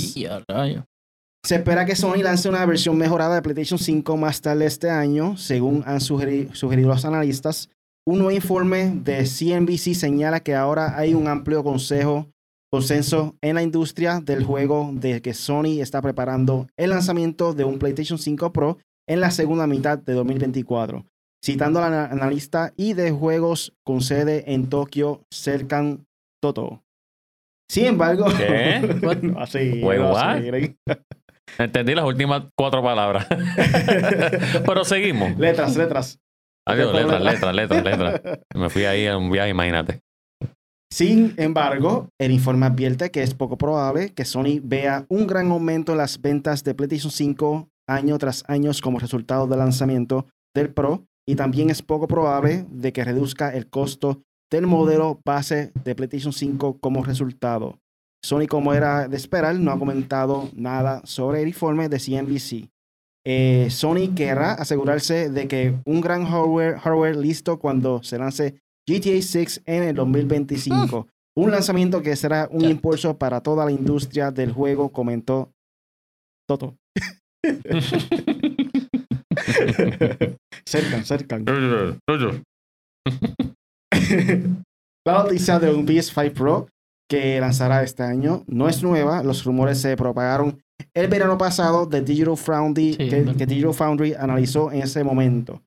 [1.44, 5.36] Se espera que Sony lance una versión mejorada de PlayStation 5 más tarde este año,
[5.38, 7.70] según han sugeri- sugerido los analistas.
[8.06, 12.28] Un nuevo informe de CNBC señala que ahora hay un amplio consejo,
[12.72, 17.80] consenso en la industria del juego de que Sony está preparando el lanzamiento de un
[17.80, 21.06] PlayStation 5 Pro en la segunda mitad de 2024.
[21.44, 26.06] Citando al ana- analista y de juegos con sede en Tokio, Serkan
[26.42, 26.84] Toto.
[27.70, 28.80] Sin embargo, ¿Qué?
[29.22, 30.38] no, así, Wait, no, what?
[30.38, 30.76] así,
[31.60, 33.26] Entendí las últimas cuatro palabras.
[34.66, 35.38] Pero seguimos.
[35.38, 36.20] Letras, letras.
[36.68, 37.22] Adiós, letras.
[37.22, 38.40] letras, letras, letras.
[38.54, 40.02] Me fui ahí a un viaje, imagínate.
[40.92, 45.92] Sin embargo, el informe advierte que es poco probable que Sony vea un gran aumento
[45.94, 51.06] en las ventas de PlayStation 5 año tras año como resultado del lanzamiento del Pro
[51.28, 56.32] y también es poco probable de que reduzca el costo del modelo base de PlayStation
[56.32, 57.80] 5 como resultado.
[58.24, 62.70] Sony, como era de esperar, no ha comentado nada sobre el informe de CNBC.
[63.26, 69.22] Eh, Sony querrá asegurarse de que un gran hardware, hardware listo cuando se lance GTA
[69.22, 71.08] 6 en el 2025.
[71.36, 75.52] Un lanzamiento que será un impulso para toda la industria del juego, comentó
[76.48, 76.78] Toto.
[80.66, 81.46] cercan, cercan.
[85.06, 86.68] La noticia de un PS5 Pro
[87.10, 89.24] que lanzará este año no es nueva.
[89.24, 90.62] Los rumores se propagaron
[90.94, 93.36] el verano pasado de Digital Foundry, Sí, que, verdad.
[93.38, 95.64] que Digital Foundry analizó en ese momento,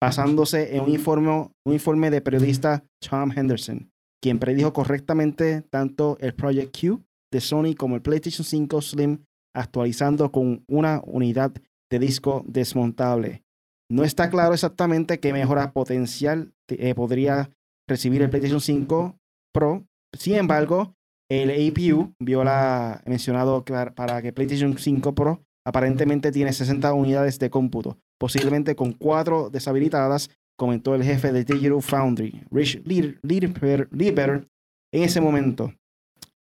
[0.00, 1.30] basándose en un informe,
[1.66, 3.90] un informe de periodista Tom Henderson,
[4.22, 7.02] quien predijo correctamente tanto el Project Q
[7.32, 9.24] de Sony como el PlayStation 5 Slim,
[9.54, 11.52] actualizando con una unidad
[11.90, 13.42] de disco desmontable.
[13.90, 17.50] No está claro exactamente qué mejora potencial eh, podría
[17.88, 19.18] recibir el PlayStation 5
[19.52, 19.84] Pro.
[20.16, 20.94] Sin embargo,
[21.30, 27.98] el APU viola mencionado para que PlayStation 5 Pro aparentemente tiene 60 unidades de cómputo,
[28.18, 34.48] posiblemente con 4 deshabilitadas, comentó el jefe de Digital Foundry, Rich Lieb- Lieber, Lieber,
[34.92, 35.72] en ese momento.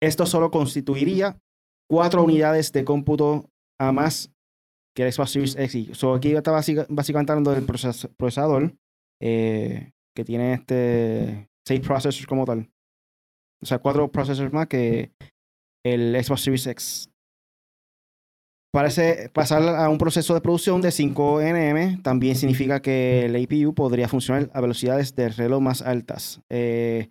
[0.01, 1.37] Esto solo constituiría
[1.91, 4.31] 4 unidades de cómputo a más
[4.95, 5.97] que el Xbox Series X.
[5.97, 8.73] So, aquí está básica- básicamente hablando del proces- procesador
[9.21, 12.69] eh, que tiene este 6 processors como tal.
[13.61, 15.11] O sea, 4 processors más que
[15.85, 17.09] el Xbox Series X.
[18.73, 23.73] Parece pasar a un proceso de producción de 5 nm también significa que el APU
[23.73, 26.41] podría funcionar a velocidades de reloj más altas.
[26.49, 27.09] Eh,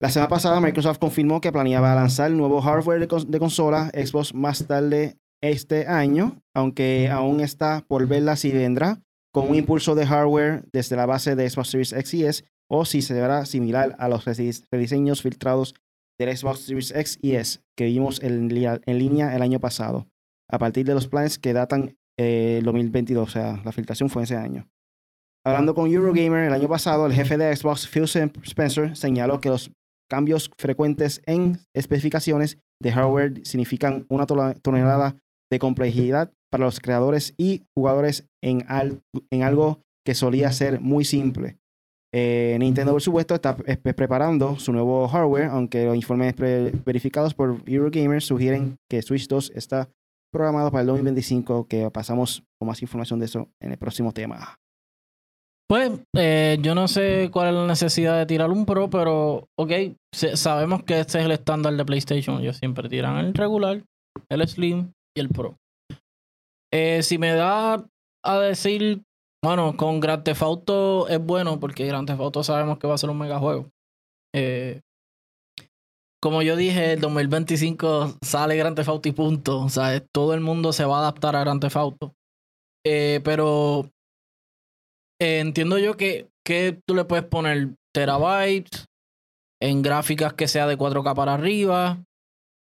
[0.00, 4.32] la semana pasada Microsoft confirmó que planeaba lanzar nuevo hardware de, cons- de consola Xbox
[4.34, 9.00] más tarde este año, aunque aún está por verla si vendrá
[9.32, 12.84] con un impulso de hardware desde la base de Xbox Series X y S o
[12.84, 15.74] si se verá similar a los redis- rediseños filtrados
[16.18, 20.08] del Xbox Series X y S que vimos en, línea el año pasado,
[20.50, 24.36] a partir de los planes que datan eh, 2022, o sea, la filtración fue ese
[24.36, 24.66] año.
[25.46, 29.70] Hablando con Eurogamer el año pasado, el jefe de Xbox, Phil Spencer, señaló que los
[30.10, 35.16] cambios frecuentes en especificaciones de hardware significan una tonelada
[35.50, 39.00] de complejidad para los creadores y jugadores en, al-
[39.30, 41.58] en algo que solía ser muy simple.
[42.14, 47.34] Eh, Nintendo, por supuesto, está pre- pre- preparando su nuevo hardware, aunque los informes verificados
[47.34, 49.90] por Eurogamer sugieren que Switch 2 está
[50.32, 54.56] programado para el 2025, que pasamos con más información de eso en el próximo tema.
[55.68, 59.72] Pues eh, yo no sé cuál es la necesidad de tirar un Pro, pero ok,
[60.12, 62.40] sabemos que este es el estándar de PlayStation.
[62.40, 63.84] Ellos siempre tiran el regular,
[64.30, 65.56] el Slim y el Pro.
[66.72, 67.84] Eh, si me da
[68.24, 69.02] a decir,
[69.44, 72.98] bueno, con Grand Theft Auto es bueno porque Grand Theft Auto sabemos que va a
[72.98, 73.68] ser un mega juego.
[74.34, 74.80] Eh,
[76.20, 79.60] como yo dije, el 2025 sale Grand Theft Auto y punto.
[79.60, 82.14] O sea, todo el mundo se va a adaptar a Grand Theft Auto.
[82.86, 83.90] Eh, pero
[85.20, 88.86] entiendo yo que, que tú le puedes poner terabytes
[89.60, 92.04] en gráficas que sea de 4K para arriba,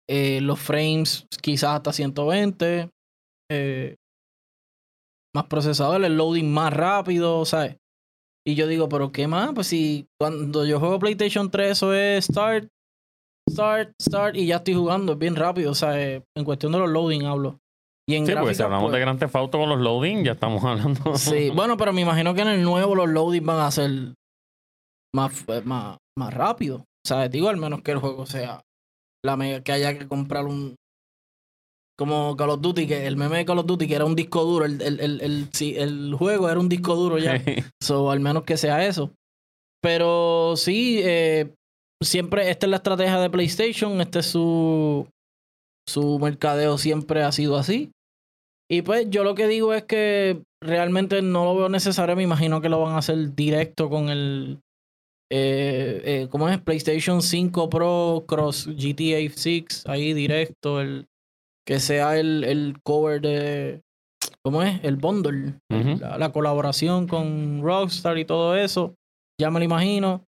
[0.09, 2.91] eh, los frames quizás hasta 120,
[3.51, 3.97] eh,
[5.35, 7.77] más procesador, el loading más rápido, ¿sabes?
[8.47, 9.53] Y yo digo, pero ¿qué más?
[9.55, 12.69] Pues si cuando yo juego PlayStation 3 eso es start,
[13.51, 16.91] start, start y ya estoy jugando, es bien rápido, o sea, en cuestión de los
[16.91, 17.59] loading hablo.
[18.09, 20.33] Y en Sí, porque si hablamos pues, de Grand Theft Auto con los loading, ya
[20.33, 21.17] estamos hablando.
[21.17, 23.91] Sí, bueno, pero me imagino que en el nuevo los loadings van a ser
[25.15, 26.79] más, eh, más, más rápido.
[26.79, 28.61] O sea, digo, al menos que el juego sea
[29.25, 30.77] la mega, que haya que comprar un.
[31.97, 34.43] Como Call of Duty, que el meme de Call of Duty, que era un disco
[34.43, 37.41] duro, el, el, el, el, sí, el juego era un disco duro ya.
[37.83, 39.13] So, al menos que sea eso.
[39.81, 41.55] Pero sí, eh,
[42.03, 45.07] siempre, esta es la estrategia de PlayStation, este es su,
[45.89, 47.93] su mercadeo siempre ha sido así.
[48.71, 52.61] Y pues yo lo que digo es que realmente no lo veo necesario, me imagino
[52.61, 54.61] que lo van a hacer directo con el,
[55.31, 56.61] eh, eh, ¿cómo es?
[56.61, 61.07] PlayStation 5 Pro Cross GTA 6, ahí directo, el
[61.67, 63.83] que sea el, el cover de,
[64.43, 64.83] ¿cómo es?
[64.83, 65.55] El bundle,
[65.99, 68.95] la colaboración con Rockstar y todo eso,
[69.41, 70.25] ya me lo imagino.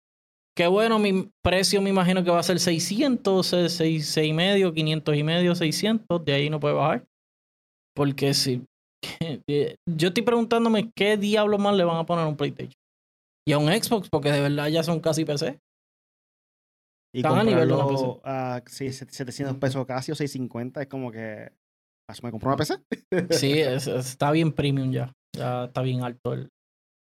[0.56, 4.72] Que bueno, mi precio me imagino que va a ser 600, 6, 6 y medio,
[4.72, 7.04] 500 y medio, 600, de ahí no puede bajar.
[7.94, 8.64] Porque si...
[9.88, 12.74] Yo estoy preguntándome qué diablo más le van a poner a un PlayStation.
[13.46, 15.58] Y a un Xbox, porque de verdad ya son casi PC.
[17.14, 17.84] Y Están a nivel de una
[18.24, 21.52] a sí, 700 pesos casi o 650 es como que.
[22.10, 22.74] "Ah, ¿Me compró una PC?
[23.30, 25.12] Sí, es- está bien premium ya.
[25.36, 26.48] Ya está bien alto el...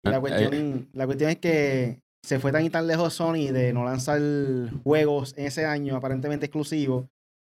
[0.05, 3.73] La Eh, cuestión, la cuestión es que se fue tan y tan lejos Sony de
[3.73, 4.21] no lanzar
[4.83, 7.07] juegos en ese año aparentemente exclusivos.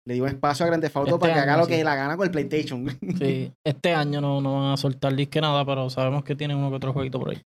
[0.08, 1.84] Le dio espacio a Grand Theft Auto Este para que haga año, lo que sí.
[1.84, 2.86] la gana con el PlayStation.
[3.18, 6.70] Sí, este año no, no van a soltar disque nada, pero sabemos que tienen uno
[6.70, 7.42] que otro jueguito por ahí.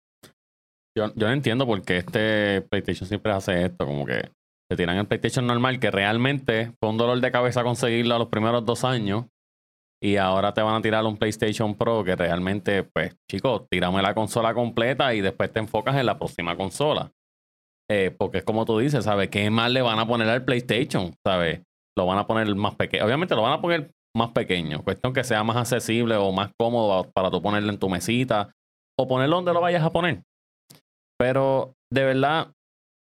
[0.96, 4.30] Yo, yo no entiendo por qué este PlayStation siempre hace esto, como que
[4.70, 8.28] se tiran el PlayStation normal, que realmente fue un dolor de cabeza conseguirlo a los
[8.28, 9.26] primeros dos años.
[10.02, 14.14] Y ahora te van a tirar un PlayStation Pro que realmente, pues, chicos, tírame la
[14.14, 17.10] consola completa y después te enfocas en la próxima consola.
[17.90, 19.28] Eh, porque es como tú dices, ¿sabes?
[19.28, 21.14] ¿Qué más le van a poner al PlayStation?
[21.24, 21.62] ¿Sabes?
[21.96, 23.04] Lo van a poner más pequeño.
[23.04, 24.82] Obviamente lo van a poner más pequeño.
[24.82, 28.52] Cuestión que sea más accesible o más cómodo para tú ponerlo en tu mesita
[28.98, 30.22] o ponerlo donde lo vayas a poner.
[31.18, 32.52] Pero de verdad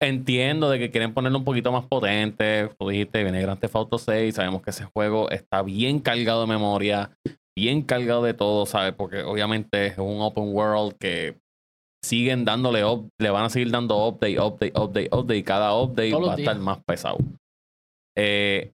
[0.00, 2.68] entiendo de que quieren ponerlo un poquito más potente.
[2.78, 4.34] Tú dijiste, viene Grand Theft Auto 6.
[4.34, 7.12] Sabemos que ese juego está bien cargado de memoria,
[7.56, 8.94] bien cargado de todo, ¿sabes?
[8.94, 11.38] Porque obviamente es un open world que
[12.04, 15.44] siguen dándole, up- le van a seguir dando update, update, update, update.
[15.44, 16.64] Cada update Todos va a estar días.
[16.64, 17.18] más pesado.
[18.18, 18.72] Eh,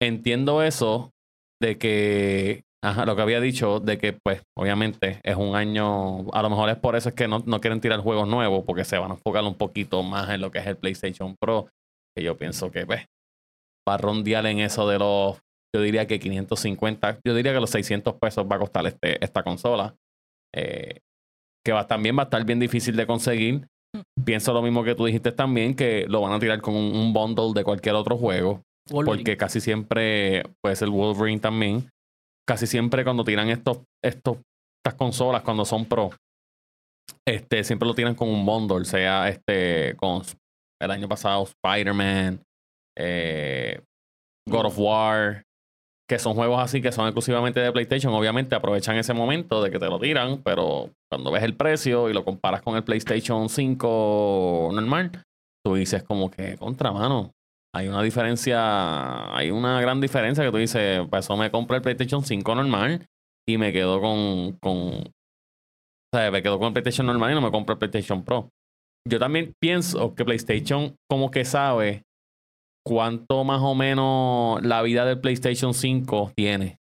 [0.00, 1.12] entiendo eso
[1.60, 6.42] de que, ajá, lo que había dicho, de que pues obviamente es un año, a
[6.42, 8.98] lo mejor es por eso es que no, no quieren tirar juegos nuevos, porque se
[8.98, 11.68] van a enfocar un poquito más en lo que es el PlayStation Pro,
[12.16, 13.06] que yo pienso que pues
[13.88, 15.38] va a rondear en eso de los,
[15.74, 19.42] yo diría que 550, yo diría que los 600 pesos va a costar este, esta
[19.42, 19.94] consola,
[20.54, 21.00] eh,
[21.64, 23.66] que va, también va a estar bien difícil de conseguir.
[24.24, 27.12] Pienso lo mismo que tú dijiste también, que lo van a tirar con un, un
[27.12, 28.62] bundle de cualquier otro juego.
[28.88, 31.88] Porque casi siempre, puede ser Wolverine también.
[32.48, 34.38] Casi siempre cuando tiran estos, estos,
[34.78, 36.10] estas consolas, cuando son pro,
[37.26, 40.22] este, siempre lo tiran con un bundle, sea este, con
[40.80, 42.40] el año pasado Spider-Man,
[42.96, 43.80] eh,
[44.48, 45.42] God of War,
[46.08, 48.14] que son juegos así que son exclusivamente de PlayStation.
[48.14, 52.12] Obviamente aprovechan ese momento de que te lo tiran, pero cuando ves el precio y
[52.12, 55.10] lo comparas con el PlayStation 5 normal,
[55.64, 57.32] tú dices como que contra mano.
[57.76, 61.82] Hay una diferencia, hay una gran diferencia que tú dices, pues eso me compro el
[61.82, 63.06] PlayStation 5 normal
[63.46, 65.12] y me quedo con, con, o
[66.10, 68.48] sea, me quedo con el PlayStation normal y no me compro el PlayStation Pro.
[69.06, 72.04] Yo también pienso que PlayStation como que sabe
[72.82, 76.78] cuánto más o menos la vida del PlayStation 5 tiene.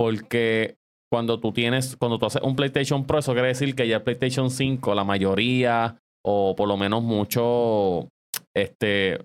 [0.00, 0.78] Porque
[1.12, 4.02] cuando tú tienes, cuando tú haces un PlayStation Pro, eso quiere decir que ya el
[4.02, 5.96] PlayStation 5, la mayoría,
[6.26, 8.08] o por lo menos mucho,
[8.52, 9.24] este,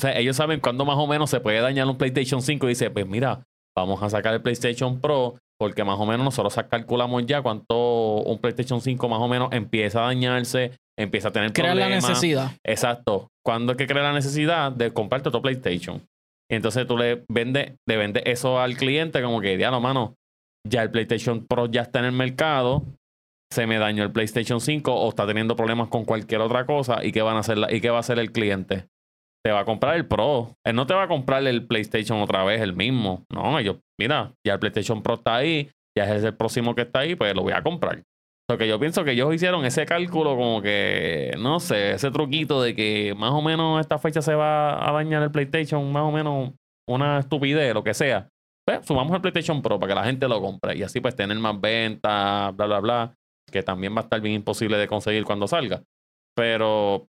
[0.00, 2.68] o sea, ellos saben cuándo más o menos se puede dañar un PlayStation 5 y
[2.70, 3.42] dice, pues mira,
[3.76, 8.38] vamos a sacar el PlayStation Pro porque más o menos nosotros calculamos ya cuánto un
[8.38, 12.08] PlayStation 5 más o menos empieza a dañarse, empieza a tener Crea la problemas.
[12.10, 12.52] necesidad.
[12.64, 13.28] Exacto.
[13.44, 16.00] ¿Cuándo es que crea la necesidad de comprarte otro PlayStation?
[16.48, 20.14] Y entonces tú le vendes, le vendes eso al cliente como que, diablo, mano,
[20.64, 22.84] ya el PlayStation Pro ya está en el mercado,
[23.52, 27.10] se me dañó el PlayStation 5 o está teniendo problemas con cualquier otra cosa y
[27.10, 28.86] qué van a hacer la- y qué va a hacer el cliente.
[29.44, 30.54] Te va a comprar el Pro.
[30.64, 33.24] Él no te va a comprar el PlayStation otra vez, el mismo.
[33.32, 37.00] No, ellos, mira, ya el PlayStation Pro está ahí, ya es el próximo que está
[37.00, 38.02] ahí, pues lo voy a comprar.
[38.50, 42.62] Lo que yo pienso que ellos hicieron ese cálculo como que, no sé, ese truquito
[42.62, 46.10] de que más o menos esta fecha se va a dañar el PlayStation, más o
[46.10, 46.52] menos
[46.88, 48.28] una estupidez, lo que sea.
[48.66, 51.38] Pues sumamos el PlayStation Pro para que la gente lo compre y así pues tener
[51.38, 53.14] más ventas, bla, bla, bla,
[53.50, 55.82] que también va a estar bien imposible de conseguir cuando salga.
[56.34, 57.08] Pero,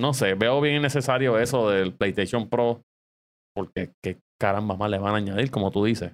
[0.00, 2.82] no sé, veo bien necesario eso del PlayStation Pro
[3.54, 6.12] porque qué caramba más le van a añadir, como tú dices.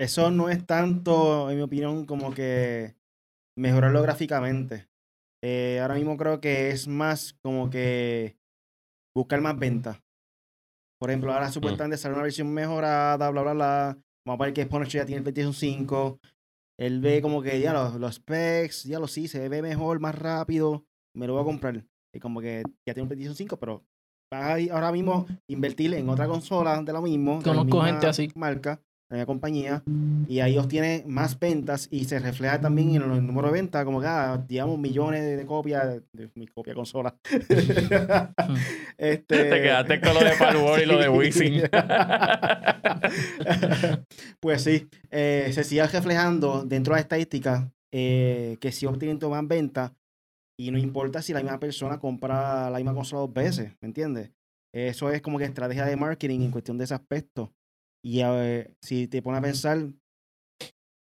[0.00, 2.96] Eso no es tanto, en mi opinión, como que
[3.56, 4.88] mejorarlo gráficamente.
[5.42, 8.36] Eh, ahora mismo creo que es más como que
[9.14, 10.02] buscar más ventas.
[10.98, 13.98] Por ejemplo, ahora supuestamente sale una versión mejorada, bla, bla, bla.
[14.26, 16.18] Vamos a ver que Punisher ya tiene el PlayStation 5.
[16.78, 20.14] Él ve como que ya los, los specs, ya lo sí, se ve mejor, más
[20.14, 20.84] rápido.
[21.14, 21.84] Me lo voy a comprar.
[22.12, 23.84] Y como que ya tiene un PlayStation 5, pero
[24.32, 27.42] vas a ahora mismo invertir en otra consola de lo mismo.
[27.42, 28.30] Conozco gente así.
[28.34, 29.82] Marca, la misma compañía,
[30.28, 34.00] y ahí obtiene más ventas y se refleja también en el número de ventas, como
[34.00, 37.16] que, ah, digamos, millones de, de copias de, mi copia consola.
[38.98, 41.08] este, Te quedaste con lo de Palworld y lo de.
[41.10, 41.62] Wisin.
[44.40, 49.48] pues sí, eh, se sigue reflejando dentro de las estadísticas eh, que sí obtienen más
[49.48, 49.92] ventas
[50.60, 54.30] y no importa si la misma persona compra la misma consola dos veces, ¿me entiendes?
[54.74, 57.50] Eso es como que estrategia de marketing en cuestión de ese aspecto.
[58.04, 58.20] Y
[58.82, 59.78] si te pones a pensar,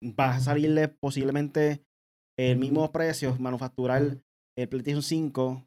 [0.03, 1.83] vas a salirle posiblemente
[2.39, 4.19] el mismo precio, manufacturar
[4.57, 5.67] el PlayStation 5,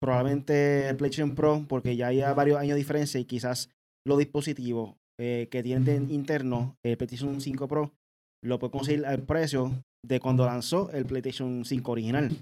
[0.00, 3.70] probablemente el PlayStation Pro, porque ya hay varios años de diferencia y quizás
[4.04, 7.92] los dispositivos eh, que tienen interno el PlayStation 5 Pro
[8.42, 9.70] lo puede conseguir al precio
[10.04, 12.36] de cuando lanzó el PlayStation 5 original.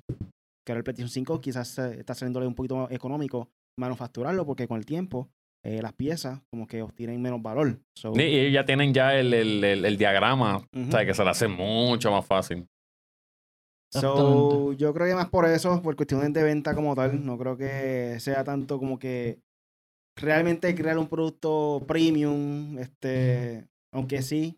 [0.71, 4.69] Que ahora el PlayStation 5 quizás eh, está saliéndole un poquito más económico manufacturarlo porque
[4.69, 5.29] con el tiempo
[5.65, 7.81] eh, las piezas como que obtienen menos valor.
[7.97, 10.93] So, Y y ya tienen ya el, el, el, el diagrama, o ujú.
[10.93, 12.69] sea, que se le hace mucho más fácil.
[13.93, 17.57] So, yo creo que más por eso, por cuestiones de venta como tal, no creo
[17.57, 19.41] que sea tanto como que
[20.17, 24.57] realmente crear un producto premium, este, aunque sí,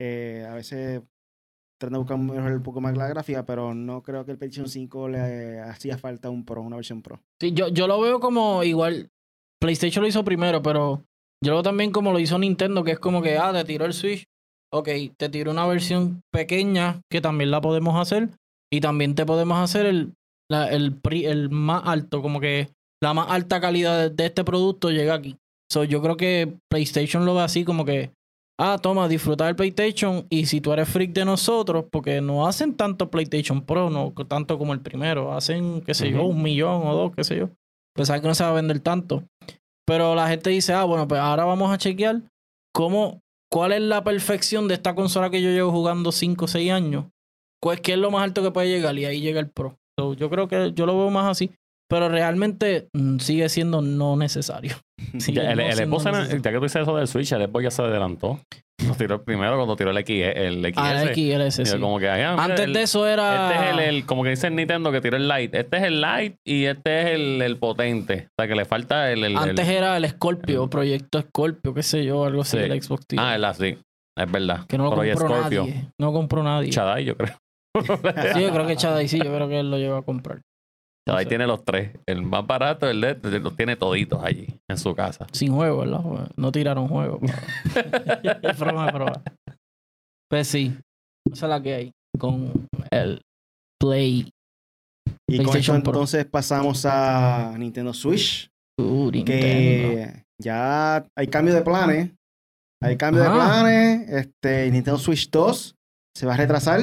[0.00, 1.02] eh, a veces
[1.78, 4.68] tratan de buscar mejorar un poco más la gráfica, pero no creo que el PlayStation
[4.68, 7.20] 5 le hacía falta un Pro, una versión Pro.
[7.40, 9.10] Sí, yo, yo lo veo como igual.
[9.60, 11.02] PlayStation lo hizo primero, pero
[11.42, 13.84] yo lo veo también como lo hizo Nintendo, que es como que, ah, te tiró
[13.84, 14.24] el Switch.
[14.72, 18.30] Ok, te tiró una versión pequeña, que también la podemos hacer.
[18.72, 20.12] Y también te podemos hacer el,
[20.50, 22.68] la- el, el más alto, como que
[23.02, 25.36] la más alta calidad de, de este producto llega aquí.
[25.70, 28.10] So, yo creo que PlayStation lo ve así como que,
[28.58, 30.26] ah, toma, disfruta del PlayStation.
[30.30, 34.58] Y si tú eres freak de nosotros, porque no hacen tanto PlayStation Pro, no tanto
[34.58, 37.50] como el primero, hacen, qué sé yo, un millón o dos, qué sé yo.
[37.94, 39.24] Pues sabes que no se va a vender tanto.
[39.86, 42.22] Pero la gente dice, ah, bueno, pues ahora vamos a chequear
[42.74, 46.72] cómo, cuál es la perfección de esta consola que yo llevo jugando 5 o 6
[46.72, 47.06] años.
[47.62, 49.78] Pues qué es lo más alto que puede llegar y ahí llega el Pro.
[49.98, 51.50] So, yo creo que yo lo veo más así.
[51.88, 54.76] Pero realmente mm, sigue siendo no necesario.
[55.28, 56.42] Ya, el, no el Xbox, necesario.
[56.42, 58.40] ya que tú dices eso del Switch, el Xbox ya se adelantó.
[58.86, 60.74] Nos tiró el primero cuando tiró el, X, el XS.
[60.78, 61.78] Ah, el yo sí.
[61.78, 63.50] como que, ah, mira, Antes el- de eso era...
[63.52, 65.60] Este es el, el- como que dice el Nintendo que tiró el Lite.
[65.60, 68.28] Este es el Lite y este es el, el potente.
[68.30, 69.36] O sea, que le falta el...
[69.36, 72.64] Antes era el Scorpio, Proyecto Scorpio, qué sé yo, algo así, Sí.
[72.64, 73.24] el Xbox tiene.
[73.24, 73.78] Ah, el así.
[74.18, 74.66] Es verdad.
[74.66, 75.90] que no lo compró nadie.
[75.98, 76.70] No lo compró nadie.
[76.70, 77.36] Chadai, yo creo.
[78.34, 80.40] Sí, yo creo que Chadai sí, yo creo que él lo lleva a comprar.
[81.06, 81.26] Sé.
[81.26, 81.92] tiene los tres.
[82.06, 85.26] El más barato, el de los tiene toditos allí, en su casa.
[85.32, 86.30] Sin juego, ¿verdad?
[86.36, 87.20] No tiraron juego.
[87.74, 89.22] pero- es broma, es broma.
[90.28, 90.76] Pues sí,
[91.32, 93.20] esa es la que hay con el
[93.80, 94.30] Play.
[95.28, 95.76] Y con eso Pro.
[95.76, 98.48] entonces pasamos a Nintendo Switch,
[98.80, 99.24] Uh, Nintendo.
[99.24, 102.10] que ya hay cambio de planes.
[102.82, 104.08] Hay cambio de planes.
[104.10, 105.74] Este, Nintendo Switch 2
[106.16, 106.80] se va a retrasar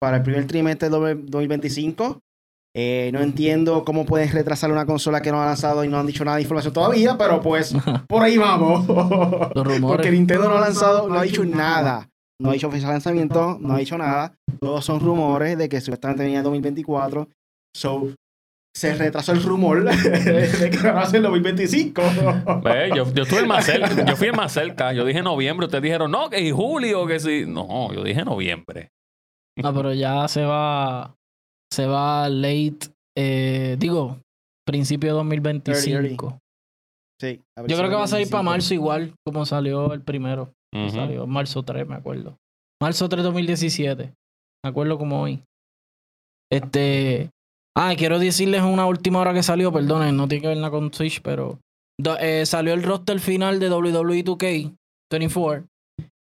[0.00, 2.20] para el primer trimestre de 2025.
[2.74, 6.06] Eh, no entiendo cómo pueden retrasar una consola que no ha lanzado y no han
[6.06, 7.74] dicho nada de información todavía, pero pues
[8.08, 8.86] por ahí vamos.
[8.86, 9.96] Los rumores.
[9.96, 12.08] Porque Nintendo no ha lanzado, no ha dicho nada.
[12.40, 14.34] No ha dicho oficial lanzamiento, no ha dicho nada.
[14.60, 17.28] Todos son rumores de que supuestamente venía en 2024.
[17.76, 18.14] So,
[18.74, 22.02] se retrasó el rumor de que va a ser 2025.
[22.62, 24.06] Ve, Yo, yo estuve el más cerca.
[24.06, 24.92] Yo fui el más cerca.
[24.92, 25.66] Yo dije noviembre.
[25.66, 27.44] Ustedes dijeron, no, que en julio, que sí.
[27.46, 28.90] No, yo dije noviembre.
[29.62, 31.16] Ah, pero ya se va.
[31.72, 32.78] Se va late.
[33.16, 34.18] eh, digo,
[34.66, 36.38] principio de 2025.
[37.20, 38.30] Sí, a ver Yo si creo que va a salir 2025.
[38.30, 40.52] para marzo igual como salió el primero.
[40.92, 42.36] Salió marzo 3, me acuerdo.
[42.80, 44.12] Marzo 3 2017.
[44.64, 45.42] Me acuerdo como hoy.
[46.50, 47.30] Este.
[47.76, 50.92] Ah, quiero decirles una última hora que salió, perdonen, no tiene que ver nada con
[50.92, 51.58] Switch, pero.
[52.00, 55.66] do- eh, salió el roster final de WWE 2K24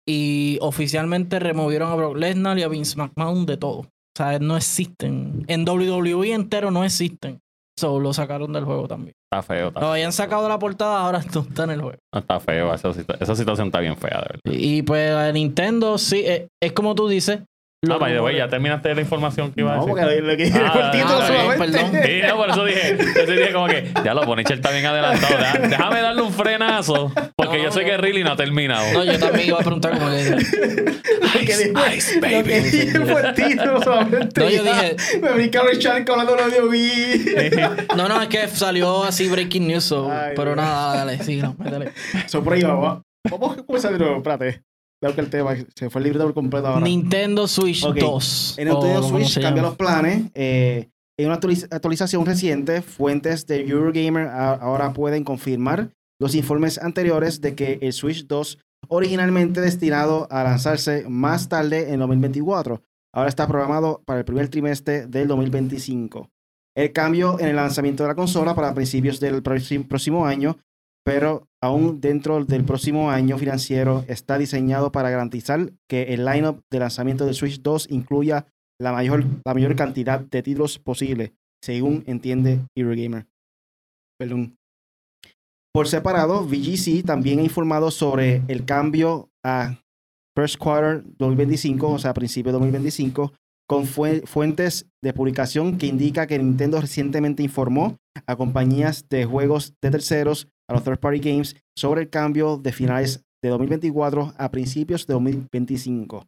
[0.07, 3.87] y oficialmente removieron a Brock Lesnar y a Vince McMahon de todo.
[4.15, 5.43] O sea, no existen.
[5.47, 7.39] En WWE entero no existen.
[7.77, 9.13] So, lo sacaron del juego también.
[9.29, 9.67] Está feo.
[9.67, 11.97] Está, Lo habían sacado de la portada, ahora no está en el juego.
[12.13, 12.73] está feo.
[12.73, 14.39] Esa, situa- esa situación está bien fea, de verdad.
[14.45, 17.41] Y pues la de Nintendo, sí, eh, es como tú dices.
[17.85, 20.01] Ah, los by the way, ya terminaste la información que iba a No, decir.
[20.03, 21.57] porque lo que Ah, el título ah, solamente.
[21.57, 21.91] perdón.
[22.05, 25.37] Sí, no, por eso dije, sí dije como que, ya lo Bonichel está bien adelantado.
[25.37, 27.85] deja- déjame darle un frenazo, porque No, yo sé no.
[27.87, 28.91] que Riley no ha terminado.
[28.93, 30.35] No, yo también iba a preguntar como que.
[31.39, 32.59] Dije- Ice, Lo que baby.
[32.69, 34.41] dije fue el título solamente.
[34.41, 37.69] No, yo dije- Me brincaron el charco hablando de WWE.
[37.95, 41.55] No, no, es que salió así breaking news, so- Ay, pero nada, dale, sí, no,
[41.59, 41.91] métele.
[42.27, 43.01] So, por ahí vamos.
[43.29, 44.17] Vamos a comenzar de nuevo.
[44.17, 44.61] Espérate.
[45.01, 46.85] Creo que el tema se fue el libro por completo ahora.
[46.85, 47.97] Nintendo Switch Ok.
[47.99, 48.55] 2.
[48.59, 50.31] En Nintendo Switch cambia los planes.
[50.33, 55.89] eh, En una actualiz- actualización reciente, fuentes de Eurogamer ahora pueden confirmar
[56.19, 58.57] los informes anteriores de que el Switch 2,
[58.89, 62.81] originalmente destinado a lanzarse más tarde en 2024,
[63.13, 66.29] ahora está programado para el primer trimestre del 2025.
[66.75, 70.57] El cambio en el lanzamiento de la consola para principios del próximo año,
[71.05, 76.79] pero aún dentro del próximo año financiero, está diseñado para garantizar que el lineup de
[76.79, 78.45] lanzamiento del Switch 2 incluya
[78.79, 83.25] la mayor, la mayor cantidad de títulos posible, según entiende Eurogamer.
[84.19, 84.55] Perdón.
[85.73, 89.77] Por separado, VGC también ha informado sobre el cambio a
[90.37, 93.33] First Quarter 2025, o sea, principio de 2025,
[93.67, 99.73] con fue- fuentes de publicación que indica que Nintendo recientemente informó a compañías de juegos
[99.81, 104.51] de terceros, a los third party games, sobre el cambio de finales de 2024 a
[104.51, 106.25] principios de 2025.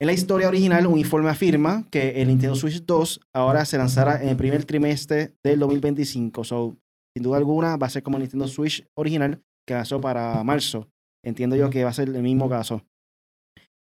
[0.00, 4.22] En la historia original, un informe afirma que el Nintendo Switch 2 ahora se lanzará
[4.22, 6.44] en el primer trimestre del 2025.
[6.44, 6.76] So,
[7.16, 10.88] sin duda alguna, va a ser como el Nintendo Switch original que lanzó para marzo.
[11.24, 12.82] Entiendo yo que va a ser el mismo caso.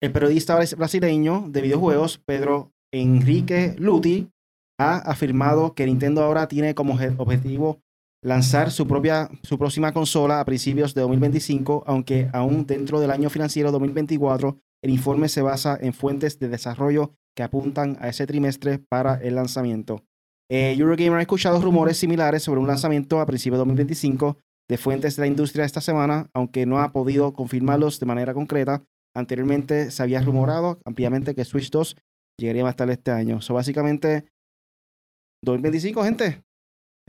[0.03, 4.29] El periodista bras- brasileño de videojuegos, Pedro Enrique Luti,
[4.81, 7.79] ha afirmado que Nintendo ahora tiene como obje- objetivo
[8.23, 13.31] lanzar su propia su próxima consola a principios de 2025, aunque aún dentro del año
[13.31, 18.79] financiero 2024 el informe se basa en fuentes de desarrollo que apuntan a ese trimestre
[18.79, 20.05] para el lanzamiento.
[20.51, 25.17] Eh, Eurogamer ha escuchado rumores similares sobre un lanzamiento a principios de 2025 de fuentes
[25.17, 28.85] de la industria esta semana, aunque no ha podido confirmarlos de manera concreta.
[29.15, 31.97] Anteriormente se había rumorado ampliamente que Switch 2
[32.39, 33.41] llegaría más tarde este año.
[33.41, 34.27] So, básicamente,
[35.45, 36.43] 2025, gente.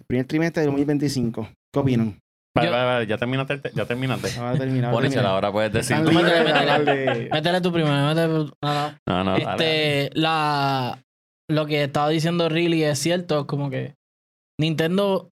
[0.01, 1.49] El primer trimestre de 2025.
[1.71, 2.19] ¿Qué opinan?
[2.55, 3.71] Vale, vale, vale, ya terminaste.
[3.73, 4.37] Ya terminaste.
[4.37, 5.95] Ahora ahora puedes decir.
[6.03, 6.11] Tú.
[6.11, 7.61] Métele, métele.
[7.61, 10.03] tú primero, métele No, no, dale, dale.
[10.03, 11.01] Este, la,
[11.49, 13.95] lo que estaba diciendo Riley es cierto, como que
[14.59, 15.29] Nintendo,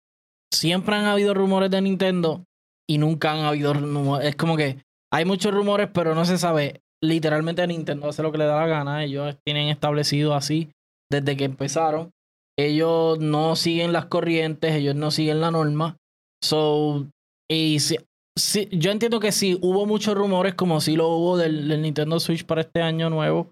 [0.53, 2.45] siempre han habido rumores de Nintendo
[2.89, 4.29] y nunca han habido rumores.
[4.29, 4.79] Es como que
[5.13, 6.81] hay muchos rumores, pero no se sabe.
[7.03, 9.05] Literalmente Nintendo hace lo que le da la gana.
[9.05, 10.71] Ellos tienen establecido así
[11.11, 12.11] desde que empezaron.
[12.59, 15.97] Ellos no siguen las corrientes, ellos no siguen la norma.
[16.43, 17.07] So,
[17.51, 17.97] y si,
[18.37, 22.45] si- yo entiendo que sí, hubo muchos rumores, como sí lo hubo del, Nintendo Switch
[22.45, 23.51] para este año nuevo.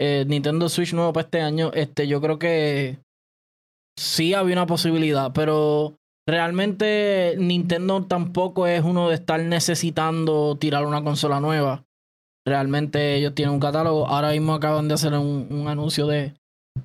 [0.00, 1.72] eh, Nintendo Switch nuevo para este año.
[1.74, 2.98] Este, yo creo que
[3.98, 5.96] sí había una posibilidad, pero
[6.28, 11.84] realmente Nintendo tampoco es uno de estar necesitando tirar una consola nueva.
[12.46, 14.06] Realmente ellos tienen un catálogo.
[14.06, 16.34] Ahora mismo acaban de hacer un anuncio de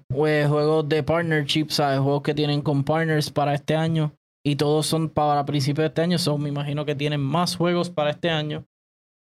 [0.08, 2.00] pues, juegos de partnership, ¿sabes?
[2.00, 4.14] Juegos que tienen con partners para este año.
[4.46, 6.18] Y todos son para principios de este año.
[6.18, 8.66] So, me imagino que tienen más juegos para este año.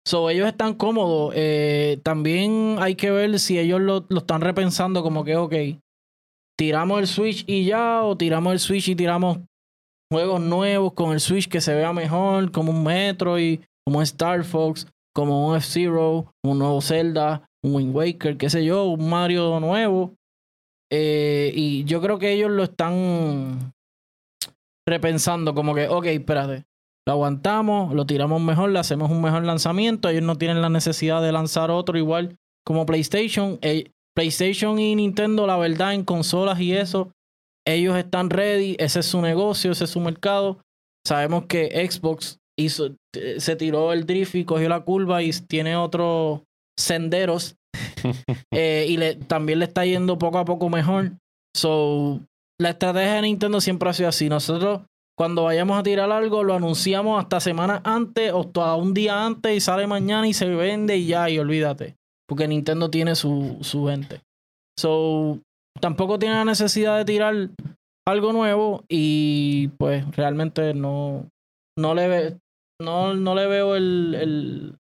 [0.06, 1.32] So, ellos están cómodos.
[1.36, 5.54] Eh, también hay que ver si ellos lo, lo están repensando como que, ok,
[6.58, 9.38] tiramos el Switch y ya, o tiramos el Switch y tiramos
[10.10, 14.44] juegos nuevos con el Switch que se vea mejor, como un Metroid, como un Star
[14.44, 19.58] Fox, como un F-Zero, un nuevo Zelda, un Wind Waker, qué sé yo, un Mario
[19.60, 20.14] nuevo.
[20.90, 23.72] Eh, y yo creo que ellos lo están
[24.86, 26.64] repensando, como que, ok, espérate,
[27.06, 30.08] lo aguantamos, lo tiramos mejor, le hacemos un mejor lanzamiento.
[30.08, 33.58] Ellos no tienen la necesidad de lanzar otro igual como PlayStation.
[33.62, 37.12] Eh, PlayStation y Nintendo, la verdad, en consolas y eso,
[37.66, 40.58] ellos están ready, ese es su negocio, ese es su mercado.
[41.06, 45.76] Sabemos que Xbox hizo, eh, se tiró el drift y cogió la curva y tiene
[45.76, 46.42] otros
[46.78, 47.56] senderos
[48.52, 51.12] eh, y también le está yendo poco a poco mejor.
[51.54, 52.20] So,
[52.60, 54.28] la estrategia de Nintendo siempre ha sido así.
[54.28, 54.82] Nosotros,
[55.16, 59.56] cuando vayamos a tirar algo, lo anunciamos hasta semanas antes o hasta un día antes
[59.56, 61.96] y sale mañana y se vende y ya, y olvídate.
[62.28, 64.20] Porque Nintendo tiene su, su gente.
[64.78, 65.38] So,
[65.80, 67.48] tampoco tiene la necesidad de tirar
[68.06, 71.28] algo nuevo y pues realmente no,
[71.78, 72.38] no le ve,
[72.80, 74.76] no, no le veo el, el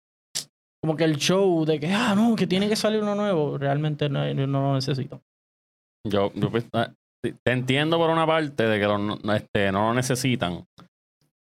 [0.84, 4.09] como que el show de que ah no que tiene que salir uno nuevo realmente
[4.09, 5.21] no, no lo necesito
[6.07, 6.91] Yo, yo pues, ah,
[7.23, 10.65] te entiendo por una parte de que lo- este, no lo necesitan.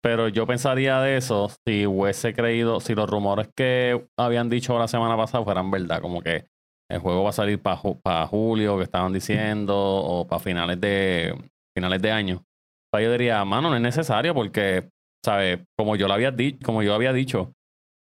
[0.03, 4.89] Pero yo pensaría de eso si hubiese creído, si los rumores que habían dicho la
[4.89, 6.47] semana pasada fueran verdad, como que
[6.91, 11.35] el juego va a salir para julio, que estaban diciendo, o para finales de
[11.77, 12.45] finales de año.
[12.95, 14.89] Yo diría, mano, no es necesario porque,
[15.23, 15.61] ¿sabes?
[15.77, 17.53] Como yo lo había como yo había dicho,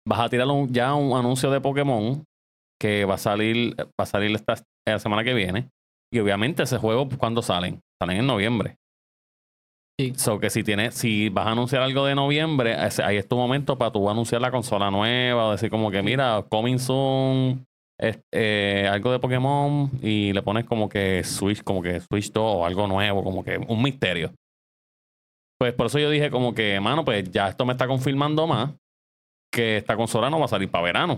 [0.07, 2.23] vas a tirar un- ya un anuncio de Pokémon
[2.79, 4.55] que va a salir, va a salir esta
[4.87, 5.69] la semana que viene.
[6.13, 7.79] Y obviamente ese juego, ¿cuándo salen?
[8.01, 8.75] Salen en noviembre.
[9.99, 10.13] Sí.
[10.15, 13.35] So que si tienes, si vas a anunciar algo de noviembre, ese- ahí es tu
[13.37, 17.63] momento para tú anunciar la consola nueva, o decir como que mira, coming soon,
[18.33, 22.65] eh, algo de Pokémon y le pones como que Switch, como que Switch 2 o
[22.65, 24.33] algo nuevo, como que un misterio.
[25.59, 28.71] Pues por eso yo dije como que, mano, pues ya esto me está confirmando más
[29.51, 31.17] que esta consola no va a salir para verano.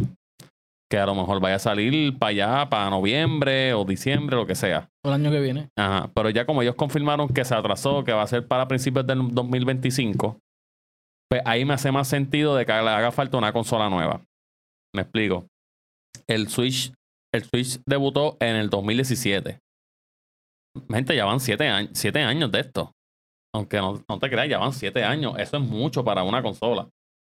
[0.89, 4.55] Que a lo mejor vaya a salir para allá, para noviembre o diciembre, lo que
[4.55, 4.89] sea.
[5.03, 5.69] El año que viene.
[5.77, 9.07] Ajá, pero ya como ellos confirmaron que se atrasó, que va a ser para principios
[9.07, 10.37] del 2025,
[11.29, 14.21] pues ahí me hace más sentido de que le haga falta una consola nueva.
[14.93, 15.47] Me explico.
[16.27, 16.93] El Switch,
[17.33, 19.59] el Switch debutó en el 2017.
[20.89, 22.91] Gente, ya van siete, años siete años de esto.
[23.55, 25.35] Aunque no, no te creas, ya van siete años.
[25.37, 26.87] Eso es mucho para una consola.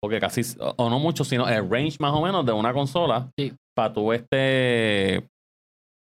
[0.01, 3.53] Porque casi, o no mucho, sino el range más o menos de una consola Sí.
[3.75, 5.27] para tú este,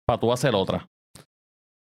[0.08, 0.88] para tú hacer otra.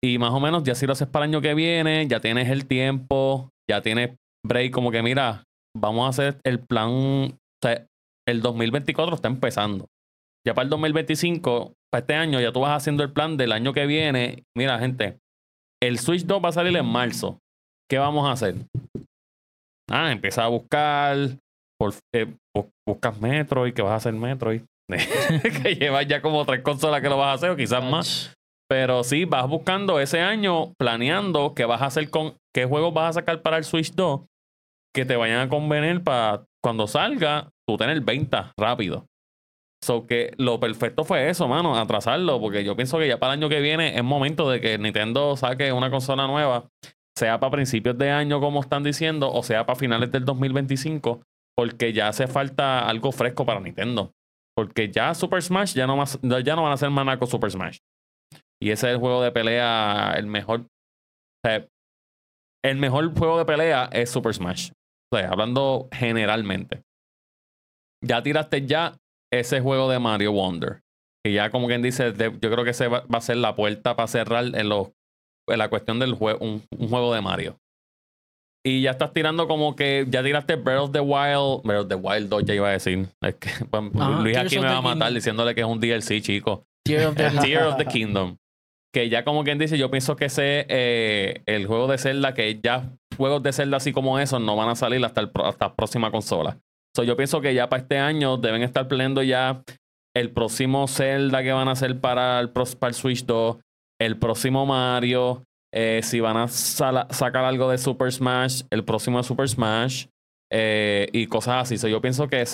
[0.04, 2.50] Y más o menos, ya si lo haces para el año que viene, ya tienes
[2.50, 5.44] el tiempo, ya tienes break, como que mira,
[5.76, 6.90] vamos a hacer el plan.
[6.92, 7.86] O sea,
[8.28, 9.86] el 2024 está empezando.
[10.46, 13.72] Ya para el 2025, para este año, ya tú vas haciendo el plan del año
[13.72, 14.44] que viene.
[14.58, 15.20] Mira, gente,
[15.82, 17.40] el Switch 2 va a salir en marzo.
[17.90, 18.56] ¿Qué vamos a hacer?
[19.90, 21.16] Ah, empieza a buscar.
[21.84, 24.62] Por, eh, bu- buscas Metroid, que vas a hacer Metroid.
[25.64, 28.34] que llevas ya como tres consolas que lo vas a hacer, o quizás más.
[28.70, 33.10] Pero sí, vas buscando ese año, planeando qué vas a hacer con, qué juegos vas
[33.10, 34.22] a sacar para el Switch 2
[34.96, 39.06] que te vayan a convenir para cuando salga, tú tener venta rápido.
[39.84, 43.40] So que lo perfecto fue eso, mano, atrasarlo, porque yo pienso que ya para el
[43.40, 46.70] año que viene es momento de que Nintendo saque una consola nueva,
[47.18, 51.22] sea para principios de año, como están diciendo, o sea para finales del 2025,
[51.58, 54.14] porque ya hace falta algo fresco para Nintendo.
[54.56, 57.80] Porque ya Super Smash ya no, más, ya no van a ser con Super Smash.
[58.62, 60.68] Y ese es el juego de pelea, el mejor.
[61.44, 64.72] el mejor juego de pelea es Super Smash.
[65.12, 66.84] O sea, hablando generalmente.
[68.04, 68.96] Ya tiraste ya
[69.32, 70.82] ese juego de Mario Wonder.
[71.26, 74.08] Y ya como quien dice, yo creo que ese va, a ser la puerta para
[74.08, 74.92] cerrar en, los
[75.48, 77.58] en la cuestión del juego, un juego de Mario.
[78.66, 81.64] Y ya estás tirando como que ya tiraste Breath of the Wild.
[81.64, 83.08] Breath of the Wild 2 ya iba a decir.
[83.22, 85.14] Es que, pues, Ajá, Luis aquí me va a matar Kingdom.
[85.16, 86.66] diciéndole que es un DLC, chico.
[86.86, 88.38] Tear of the Tear of the Kingdom.
[88.94, 92.60] Que ya como quien dice, yo pienso que ese eh, el juego de Zelda, que
[92.64, 95.76] ya juegos de Zelda así como esos no van a salir hasta, el, hasta la
[95.76, 96.60] próxima consola.
[96.96, 99.64] So, yo pienso que ya para este año deben estar planeando ya
[100.16, 103.58] el próximo Zelda que van a hacer para el, para el Switch 2,
[104.00, 105.44] el próximo Mario,
[105.74, 110.06] eh, si van a sacar algo de Super Smash, el próximo de Super Smash.
[110.56, 111.90] eh, y cosas así.
[111.90, 112.46] Yo pienso que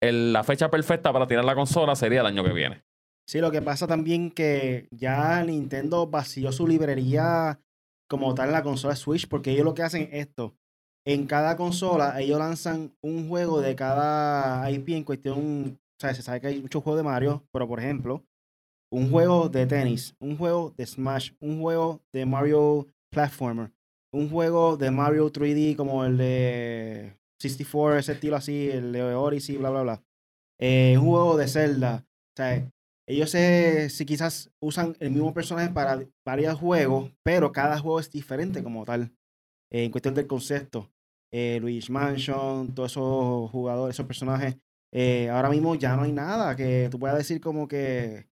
[0.00, 2.84] la fecha perfecta para tirar la consola sería el año que viene.
[3.28, 7.60] Sí, lo que pasa también que ya Nintendo vació su librería
[8.08, 10.54] como tal en la consola Switch, porque ellos lo que hacen es esto.
[11.04, 15.76] En cada consola, ellos lanzan un juego de cada IP en cuestión.
[15.76, 18.24] O sea, se sabe que hay muchos juegos de Mario, pero por ejemplo,
[18.92, 23.72] un juego de tenis, un juego de Smash, un juego de Mario Platformer,
[24.12, 29.56] un juego de Mario 3D como el de 64, ese estilo así, el de Odyssey,
[29.56, 30.02] bla, bla, bla.
[30.60, 32.06] Eh, un juego de Zelda.
[32.06, 32.70] O sea,
[33.08, 38.10] ellos se, si quizás usan el mismo personaje para varios juegos, pero cada juego es
[38.10, 39.12] diferente como tal.
[39.72, 40.90] eh, en cuestión del concepto.
[41.32, 44.56] Eh, Luigi Mansion, todos esos jugadores, esos personajes.
[44.92, 48.28] eh, ahora mismo ya no hay nada que tú puedas decir como que,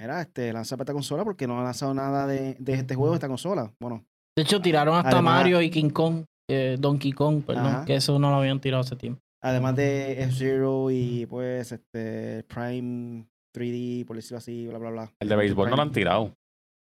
[0.00, 3.12] mira, este, lanza para esta consola porque no han lanzado nada de, de este juego,
[3.12, 3.72] de esta consola.
[3.80, 4.04] Bueno,
[4.36, 7.84] De hecho, tiraron hasta Además- Mario y King Kong, eh, Donkey Kong, perdón, Ajá.
[7.84, 9.20] que eso no lo habían tirado hace tiempo.
[9.44, 15.12] además de F-Zero y pues este Prime 3D, por decirlo así, bla, bla, bla.
[15.20, 16.32] El de béisbol no lo han tirado.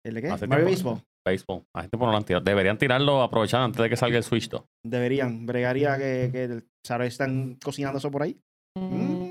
[0.06, 0.28] ¿El de qué?
[0.30, 0.90] Hace Mario tiempo.
[0.92, 1.04] Baseball.
[1.26, 1.64] Béisbol.
[1.74, 2.44] A este no lo han tirado.
[2.44, 4.62] Deberían tirarlo, aprovechar antes de que salga el Switch 2.
[4.86, 7.14] Deberían, bregaría que, que ¿sabes?
[7.14, 8.38] están cocinando eso por ahí.
[8.78, 9.23] Mm,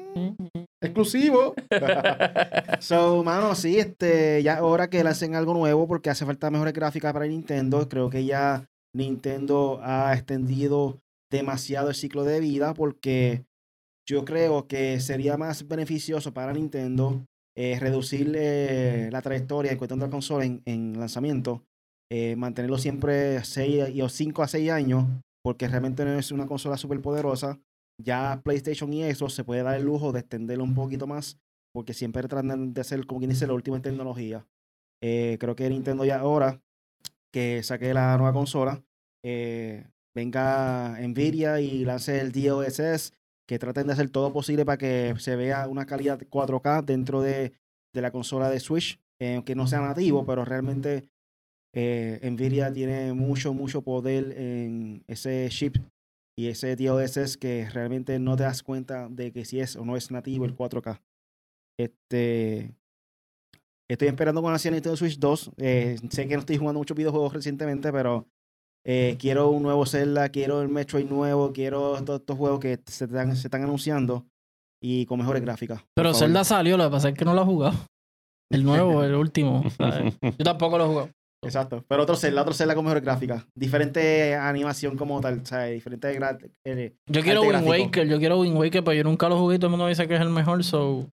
[0.82, 1.54] exclusivo.
[2.80, 7.12] so, mano, sí, este, ya ahora que lancen algo nuevo porque hace falta mejores gráficas
[7.12, 13.44] para Nintendo, creo que ya Nintendo ha extendido demasiado el ciclo de vida porque
[14.06, 17.24] yo creo que sería más beneficioso para Nintendo
[17.56, 21.62] eh, reducir eh, la trayectoria en cuestión de la consola en, en lanzamiento,
[22.10, 25.04] eh, mantenerlo siempre 6 y 5 a 6 años,
[25.42, 27.60] porque realmente no es una consola súper poderosa.
[28.02, 31.38] Ya PlayStation y Xbox se puede dar el lujo de extenderlo un poquito más,
[31.72, 34.46] porque siempre tratan de hacer, como quien dice, la última tecnología.
[35.02, 36.60] Eh, creo que Nintendo ya ahora
[37.32, 38.84] que saque la nueva consola,
[39.24, 43.14] eh, venga Nvidia y lance el DLSS,
[43.48, 47.54] que traten de hacer todo posible para que se vea una calidad 4K dentro de,
[47.94, 51.08] de la consola de Switch, eh, aunque no sea nativo, pero realmente
[51.74, 55.76] eh, Nvidia tiene mucho, mucho poder en ese chip
[56.36, 59.96] y ese DLSS que realmente no te das cuenta de que si es o no
[59.96, 61.00] es nativo el 4K.
[61.78, 62.74] Este,
[63.92, 65.50] Estoy esperando con ansia Nintendo Switch 2.
[65.58, 68.26] Eh, sé que no estoy jugando muchos videojuegos recientemente, pero
[68.86, 73.04] eh, quiero un nuevo Zelda, quiero el Metroid nuevo, quiero todos estos juegos que se
[73.04, 74.24] están, se están anunciando
[74.82, 75.84] y con mejores gráficas.
[75.94, 76.14] Pero.
[76.14, 77.78] Zelda salió, lo que pasa es que no lo he jugado.
[78.50, 79.62] El nuevo, el último.
[79.76, 80.14] ¿sabes?
[80.22, 81.10] Yo tampoco lo he jugado.
[81.44, 81.84] Exacto.
[81.88, 83.44] Pero otro Zelda, otro Zelda con mejores gráficas.
[83.56, 85.72] Diferente animación como tal, ¿sabes?
[85.74, 86.08] Diferente
[86.64, 87.84] eh, Yo quiero Arte Wind gráfico.
[87.84, 90.06] Waker, yo quiero Wind Waker, pero yo nunca lo jugué y todo el mundo dice
[90.06, 91.08] que es el mejor, so...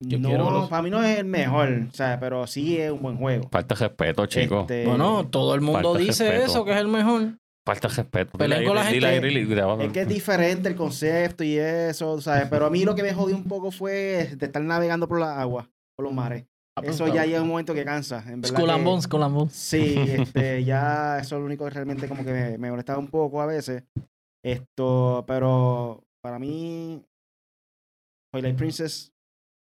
[0.00, 2.90] Yo no, quiero los- para mí no es el mejor, o sea, pero sí es
[2.92, 3.48] un buen juego.
[3.50, 4.60] Falta respeto, chicos.
[4.62, 6.50] Este, Bueno, todo el mundo falta dice respeto.
[6.52, 7.36] eso, que es el mejor.
[7.66, 8.38] Falta respeto.
[8.38, 9.28] Dile con la dile gente.
[9.28, 12.46] dile- Es que es diferente el concepto y eso, ¿sabes?
[12.48, 15.40] Pero a mí lo que me jodió un poco fue de estar navegando por la
[15.40, 16.44] agua, por los mares.
[16.84, 18.56] Eso ya llega un momento que cansa, en verdad.
[18.58, 19.52] Skull and Bones, Skull and Bones.
[19.54, 23.08] Sí, este, ya eso es lo único que realmente como que me, me molestaba un
[23.08, 23.84] poco a veces.
[24.44, 27.02] Esto, pero para mí,
[28.32, 29.12] Twilight Princess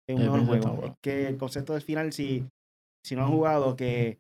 [0.08, 0.86] es un El mejor juego.
[0.86, 2.47] Es que el concepto del final, si,
[3.06, 4.20] si no han jugado, que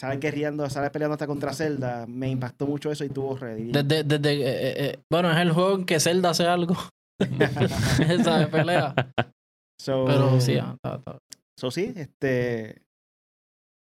[0.00, 3.70] sale queriendo, sale peleando hasta contra Zelda, me impactó mucho eso y tuvo ready.
[3.72, 6.74] Desde, desde, eh, eh, eh, bueno, es el juego en que Zelda hace algo.
[7.20, 8.94] Esa de pelea.
[9.80, 11.18] so, Pero sí, ah, está- está.
[11.58, 12.82] So, sí, este,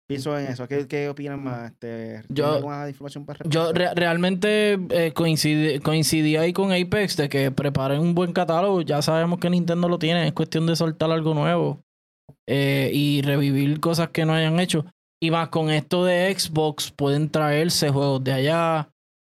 [0.09, 0.69] pienso en eso.
[0.69, 1.73] ¿Qué, qué opinan más?
[1.73, 7.29] Este, Yo- ¿tienen alguna información para Yo re- realmente eh, coincidí ahí con Apex de
[7.29, 8.83] que preparen un buen catálogo.
[8.83, 10.27] Ya sabemos que Nintendo lo tiene.
[10.27, 11.83] Es cuestión de soltar algo nuevo
[12.49, 14.85] eh, y revivir cosas que no hayan hecho.
[15.21, 18.91] Y más con esto de Xbox, pueden traerse juegos de allá.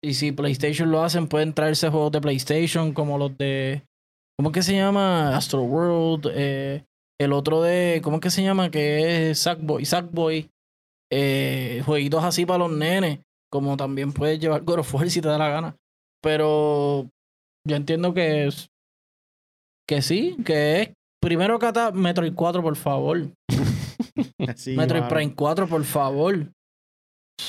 [0.05, 3.83] Y si PlayStation lo hacen, pueden traerse juegos de PlayStation como los de.
[4.39, 5.37] ¿Cómo que se llama?
[5.37, 6.31] Astro World.
[6.35, 6.85] eh,
[7.21, 8.01] el otro de.
[8.03, 8.71] ¿Cómo es que se llama?
[8.71, 9.85] Que es Sackboy.
[9.85, 10.51] Sackboy.
[11.13, 13.21] Eh, jueguitos así para los nenes.
[13.53, 15.77] Como también puedes llevar God of War si te da la gana.
[16.23, 17.09] Pero
[17.69, 18.71] yo entiendo que es.
[19.87, 20.93] Que sí, que es.
[21.23, 23.19] Primero cata Metroid 4, por favor.
[24.57, 26.51] Sí, Metroid mano, Prime 4, por favor.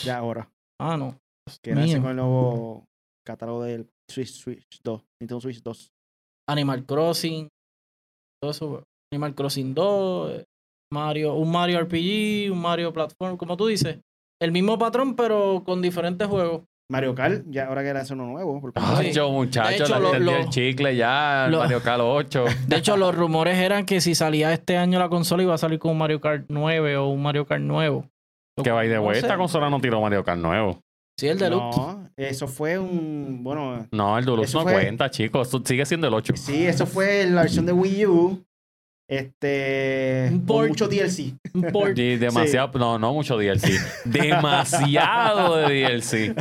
[0.04, 0.52] Ya ahora.
[0.80, 1.18] Ah, no.
[1.64, 2.86] Que nace con el nuevo
[3.26, 5.90] catálogo del Switch, Switch 2, Nintendo Switch 2.
[6.50, 7.48] Animal Crossing.
[8.42, 8.84] Todo eso.
[9.12, 10.32] Animal Crossing 2.
[10.32, 10.44] eh,
[10.94, 14.00] Mario, un Mario RPG, un Mario Platform, como tú dices.
[14.42, 16.64] El mismo patrón, pero con diferentes juegos.
[16.92, 18.62] Mario Kart, ya ahora que lanza uno nuevo.
[18.76, 22.44] Ay, yo, muchacho, De hecho, la lo- el chicle ya, lo- Mario Kart 8.
[22.68, 25.80] De hecho, los rumores eran que si salía este año la consola iba a salir
[25.80, 28.10] con un Mario Kart 9 o un Mario Kart nuevo.
[28.62, 29.20] que No way, sé.
[29.22, 30.82] esta consola no tiró Mario Kart nuevo.
[31.18, 31.78] Sí, el Deluxe.
[31.78, 33.40] No, eso fue un.
[33.42, 35.48] Bueno, No, el Deluxe Eso no fue- cuenta, chicos.
[35.48, 36.34] Eso sigue siendo el 8.
[36.36, 38.44] sí, eso fue la versión de Wii U.
[39.12, 40.32] Este.
[40.32, 41.34] Mucho DLC.
[41.54, 41.98] Un port.
[41.98, 43.74] Y demasiado, no, no mucho DLC.
[44.06, 46.34] demasiado de DLC.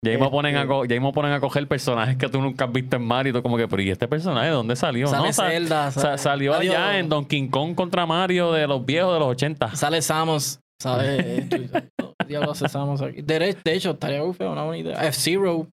[0.00, 2.64] Ya mismo, Este- ponen a, co- ya mismo ponen a coger personajes que tú nunca
[2.66, 5.08] has visto en Mario y tú como que, pero ¿y este personaje de dónde salió?
[5.08, 5.90] Sale no, Zelda.
[5.90, 6.74] sa- sale- salió Adiós.
[6.74, 9.74] allá en Donkey Kong contra Mario de los viejos de los 80.
[9.74, 10.60] Sale Samus.
[10.80, 11.44] ¿Sabes?
[12.28, 13.22] Diablo hace Samus aquí.
[13.22, 15.02] De, de hecho, estaría feo, una buena idea.
[15.08, 15.66] F-Zero.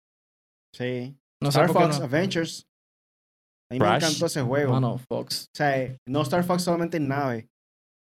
[0.75, 1.15] Sí.
[1.43, 2.05] No sé Star por Fox no.
[2.07, 2.65] Adventures.
[3.73, 4.73] A mí me encantó ese juego.
[4.73, 5.47] Mano, Fox.
[5.55, 7.49] O sea, no Star Fox solamente en nave.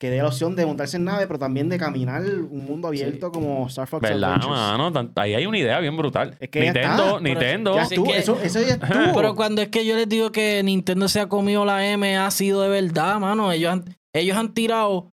[0.01, 3.31] Que dé la opción de montarse en nave, pero también de caminar un mundo abierto
[3.31, 4.93] como Star Fox ¿Verdad, mano?
[4.93, 6.37] Tan- Ahí hay una idea bien brutal.
[6.41, 7.75] Es que ya Nintendo, está, Nintendo.
[7.77, 8.89] Ya Así estuvo, que- eso, eso ya estuvo.
[9.15, 12.29] Pero cuando es que yo les digo que Nintendo se ha comido la M, ha
[12.33, 13.53] sido de verdad, mano.
[13.53, 15.11] Ellos han, ellos han tirado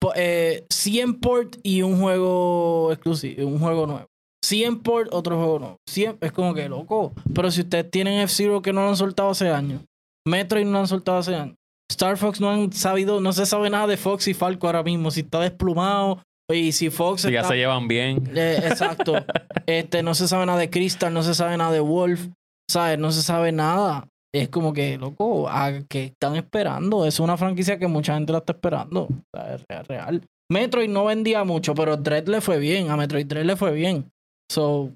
[0.00, 4.06] po- eh, 100 port y un juego exclusivo, un juego nuevo.
[4.46, 5.76] 100 port, otro juego nuevo.
[5.88, 7.12] 100 es como que loco.
[7.34, 9.82] Pero si ustedes tienen F-Zero que no lo han soltado hace años,
[10.26, 11.56] Metroid no lo han soltado hace años,
[11.90, 15.10] Star Fox no han sabido, no se sabe nada de Fox y Falco ahora mismo.
[15.10, 16.22] Si está desplumado
[16.52, 18.30] y si Fox Si ya se llevan bien.
[18.36, 19.14] eh, exacto.
[19.66, 22.28] este, no se sabe nada de Crystal, no se sabe nada de Wolf,
[22.70, 22.98] ¿sabes?
[22.98, 24.06] No se sabe nada.
[24.32, 27.06] Es como que, loco, ¿a qué están esperando?
[27.06, 29.04] Es una franquicia que mucha gente la está esperando.
[29.04, 30.22] O sea, es real, real.
[30.52, 32.90] Metroid no vendía mucho, pero Dread le fue bien.
[32.90, 34.10] A Metroid 3 le fue bien.
[34.50, 34.92] So,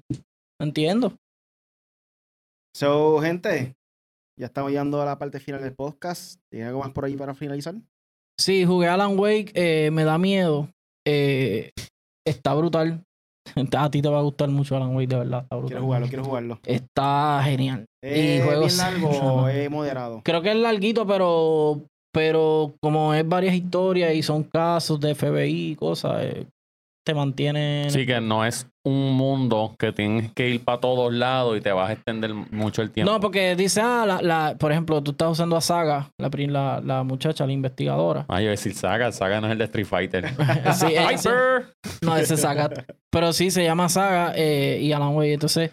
[0.61, 1.15] entiendo.
[2.75, 3.73] So, gente,
[4.39, 6.39] ya estamos llegando a la parte final del podcast.
[6.51, 7.75] ¿Tiene algo más por ahí para finalizar?
[8.39, 10.69] Sí, jugué Alan Wake, eh, me da miedo.
[11.05, 11.71] Eh,
[12.25, 13.03] está brutal.
[13.77, 15.43] A ti te va a gustar mucho Alan Wake, de verdad.
[15.43, 15.69] Está brutal.
[15.69, 16.59] Quiero jugarlo, quiero jugarlo.
[16.65, 17.85] Está genial.
[18.03, 20.21] ¿Es juegos- bien largo es moderado?
[20.23, 21.81] Creo que es larguito, pero
[22.13, 26.45] pero como es varias historias y son casos de FBI y cosas, eh,
[27.03, 27.87] te mantiene.
[27.89, 31.71] Sí, que no es un mundo que tienes que ir para todos lados y te
[31.71, 33.11] vas a extender mucho el tiempo.
[33.11, 36.81] No, porque dice, ah, la, la- por ejemplo, tú estás usando a Saga, la, la,
[36.83, 38.25] la muchacha, la investigadora.
[38.27, 40.25] Ay, yo iba a decir Saga, Saga no es el de Street Fighter.
[40.73, 40.93] Sí.
[42.01, 42.69] No, ese Saga.
[43.09, 45.33] Pero sí, se llama Saga eh, y Alan Wake.
[45.33, 45.71] Entonces,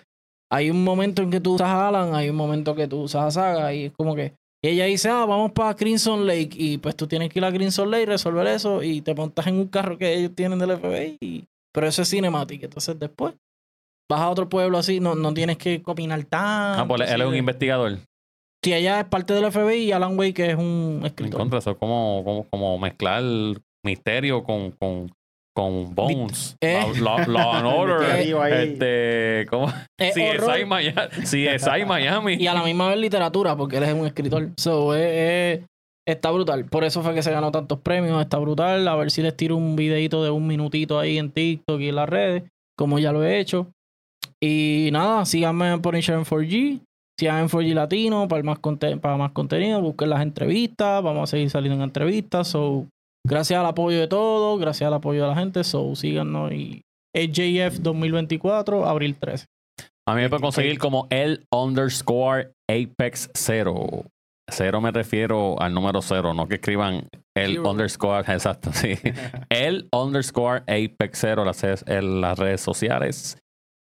[0.50, 3.24] hay un momento en que tú usas a Alan, hay un momento que tú usas
[3.24, 6.50] a Saga y es como que Y ella dice, ah, vamos para Crimson Lake.
[6.52, 9.56] Y pues tú tienes que ir a Crimson Lake, resolver eso y te montas en
[9.56, 11.16] un carro que ellos tienen del FBI.
[11.20, 12.64] y- Pero eso es cinemática.
[12.66, 13.34] Entonces después
[14.10, 16.82] vas a otro pueblo así, no, no tienes que opinar tanto.
[16.82, 17.98] Ah, pues él es un investigador.
[18.64, 21.38] Si ella es parte del FBI y Alan Wake es un En escritor.
[21.38, 23.22] contra, eso es como, como, como mezclar
[23.84, 25.12] misterio con, con,
[25.58, 26.56] con Bones.
[26.62, 26.80] Eh.
[27.00, 28.20] Law, Law- and Order.
[28.52, 29.66] Este, ¿cómo?
[29.98, 31.02] Es horror Miami.
[31.16, 32.34] Es Miami.
[32.34, 34.50] y a la misma vez literatura, porque él es un escritor.
[34.56, 35.66] So, es- es-
[36.06, 36.64] está brutal.
[36.66, 38.20] Por eso fue que se ganó tantos premios.
[38.22, 38.86] Está brutal.
[38.86, 41.96] A ver si les tiro un videito de un minutito ahí en TikTok y en
[41.96, 42.44] las redes,
[42.78, 43.66] como ya lo he hecho.
[44.40, 46.80] Y nada, síganme en Punisher en 4G.
[47.18, 49.80] Sigan en 4G Latino para más, conte- para más contenido.
[49.82, 51.02] Busquen las entrevistas.
[51.02, 52.46] Vamos a seguir saliendo en entrevistas.
[52.46, 52.86] So,
[53.28, 54.60] gracias al apoyo de todos.
[54.60, 55.64] Gracias al apoyo de la gente.
[55.64, 56.52] So, síganos.
[56.52, 56.82] Y
[57.14, 59.46] AJF 2024, abril 13.
[60.08, 64.06] A mí me puede conseguir como el underscore Apex 0.
[64.50, 67.06] Cero me refiero al número cero, no que escriban
[67.36, 67.70] el Zero.
[67.70, 68.94] underscore, exacto, sí.
[69.50, 73.36] El underscore Apex 0 las, en las redes sociales.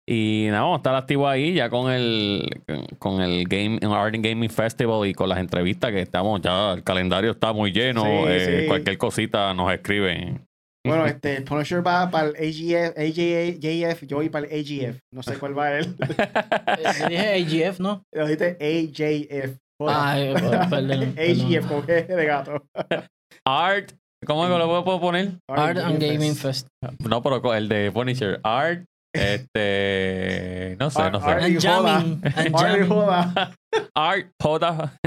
[0.07, 2.61] Y nada, vamos a estar activo ahí ya con el
[2.99, 6.83] con el Game Art and Gaming Festival y con las entrevistas que estamos ya, el
[6.83, 8.03] calendario está muy lleno.
[8.03, 8.67] Sí, eh, sí.
[8.67, 10.45] Cualquier cosita nos escriben.
[10.85, 14.99] Bueno, este, Punisher va para el AGF, AJF, yo voy para el AGF.
[15.11, 15.95] No sé cuál va él.
[15.97, 18.03] Yo dije AGF, ¿no?
[18.13, 19.57] Lo dijiste AJF.
[19.81, 21.15] Ah, eh, perdón, perdón.
[21.17, 22.63] AGF, como que de gato.
[23.45, 23.91] Art,
[24.25, 25.39] ¿cómo lo puedo poner?
[25.49, 26.67] Art and Gaming Fest.
[26.99, 28.39] No, pero el de Punisher.
[28.43, 28.85] Art,
[29.15, 30.75] este.
[30.79, 31.27] No sé, no sé.
[31.27, 31.99] Art- joda.
[31.99, 32.21] jamming.
[32.55, 32.87] Art.
[32.87, 33.51] Joda.
[33.93, 34.97] Art Joda,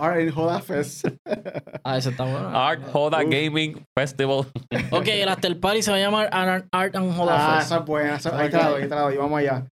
[0.00, 1.06] Art and Joda Fest.
[1.84, 2.48] Ah, ese está bueno.
[2.48, 3.22] Art Joda.
[3.24, 4.46] Gaming Festival.
[4.90, 7.66] Ok, el After Party se va a llamar Art, and Hoda Ah, Fest.
[7.66, 8.14] esa es buena.
[8.38, 9.16] ahí te la doy, ahí te la doy.
[9.16, 9.66] Vamos allá.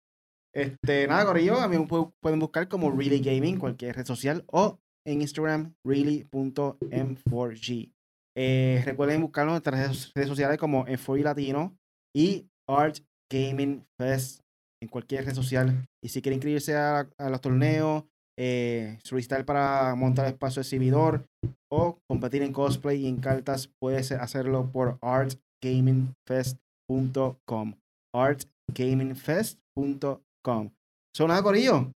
[0.54, 4.44] Este, nada, Corillo, a mí me pu- pueden buscar como Really Gaming, cualquier red social,
[4.46, 7.92] o en Instagram, really.m4g.
[8.38, 11.74] Eh, recuerden buscarnos en nuestras redes- redes sociales como M4G Latino
[12.14, 12.98] y Art
[13.30, 14.40] Gaming Fest
[14.82, 15.86] en cualquier red social.
[16.02, 18.04] Y si quieren inscribirse a, los torneos,
[18.38, 21.24] eh, solicitar para montar espacio exhibidor
[21.70, 27.74] o competir en cosplay y en cartas, puedes hacerlo por artgamingfest.com.
[28.14, 30.70] artgamingfest.com.
[31.14, 31.90] Son nada, Corillo.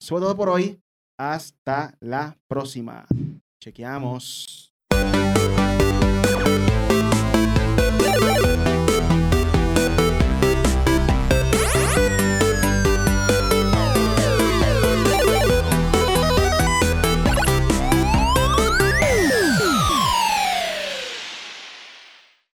[0.00, 0.78] Eso es todo por hoy.
[1.18, 3.06] Hasta la próxima.
[3.62, 4.70] Chequeamos.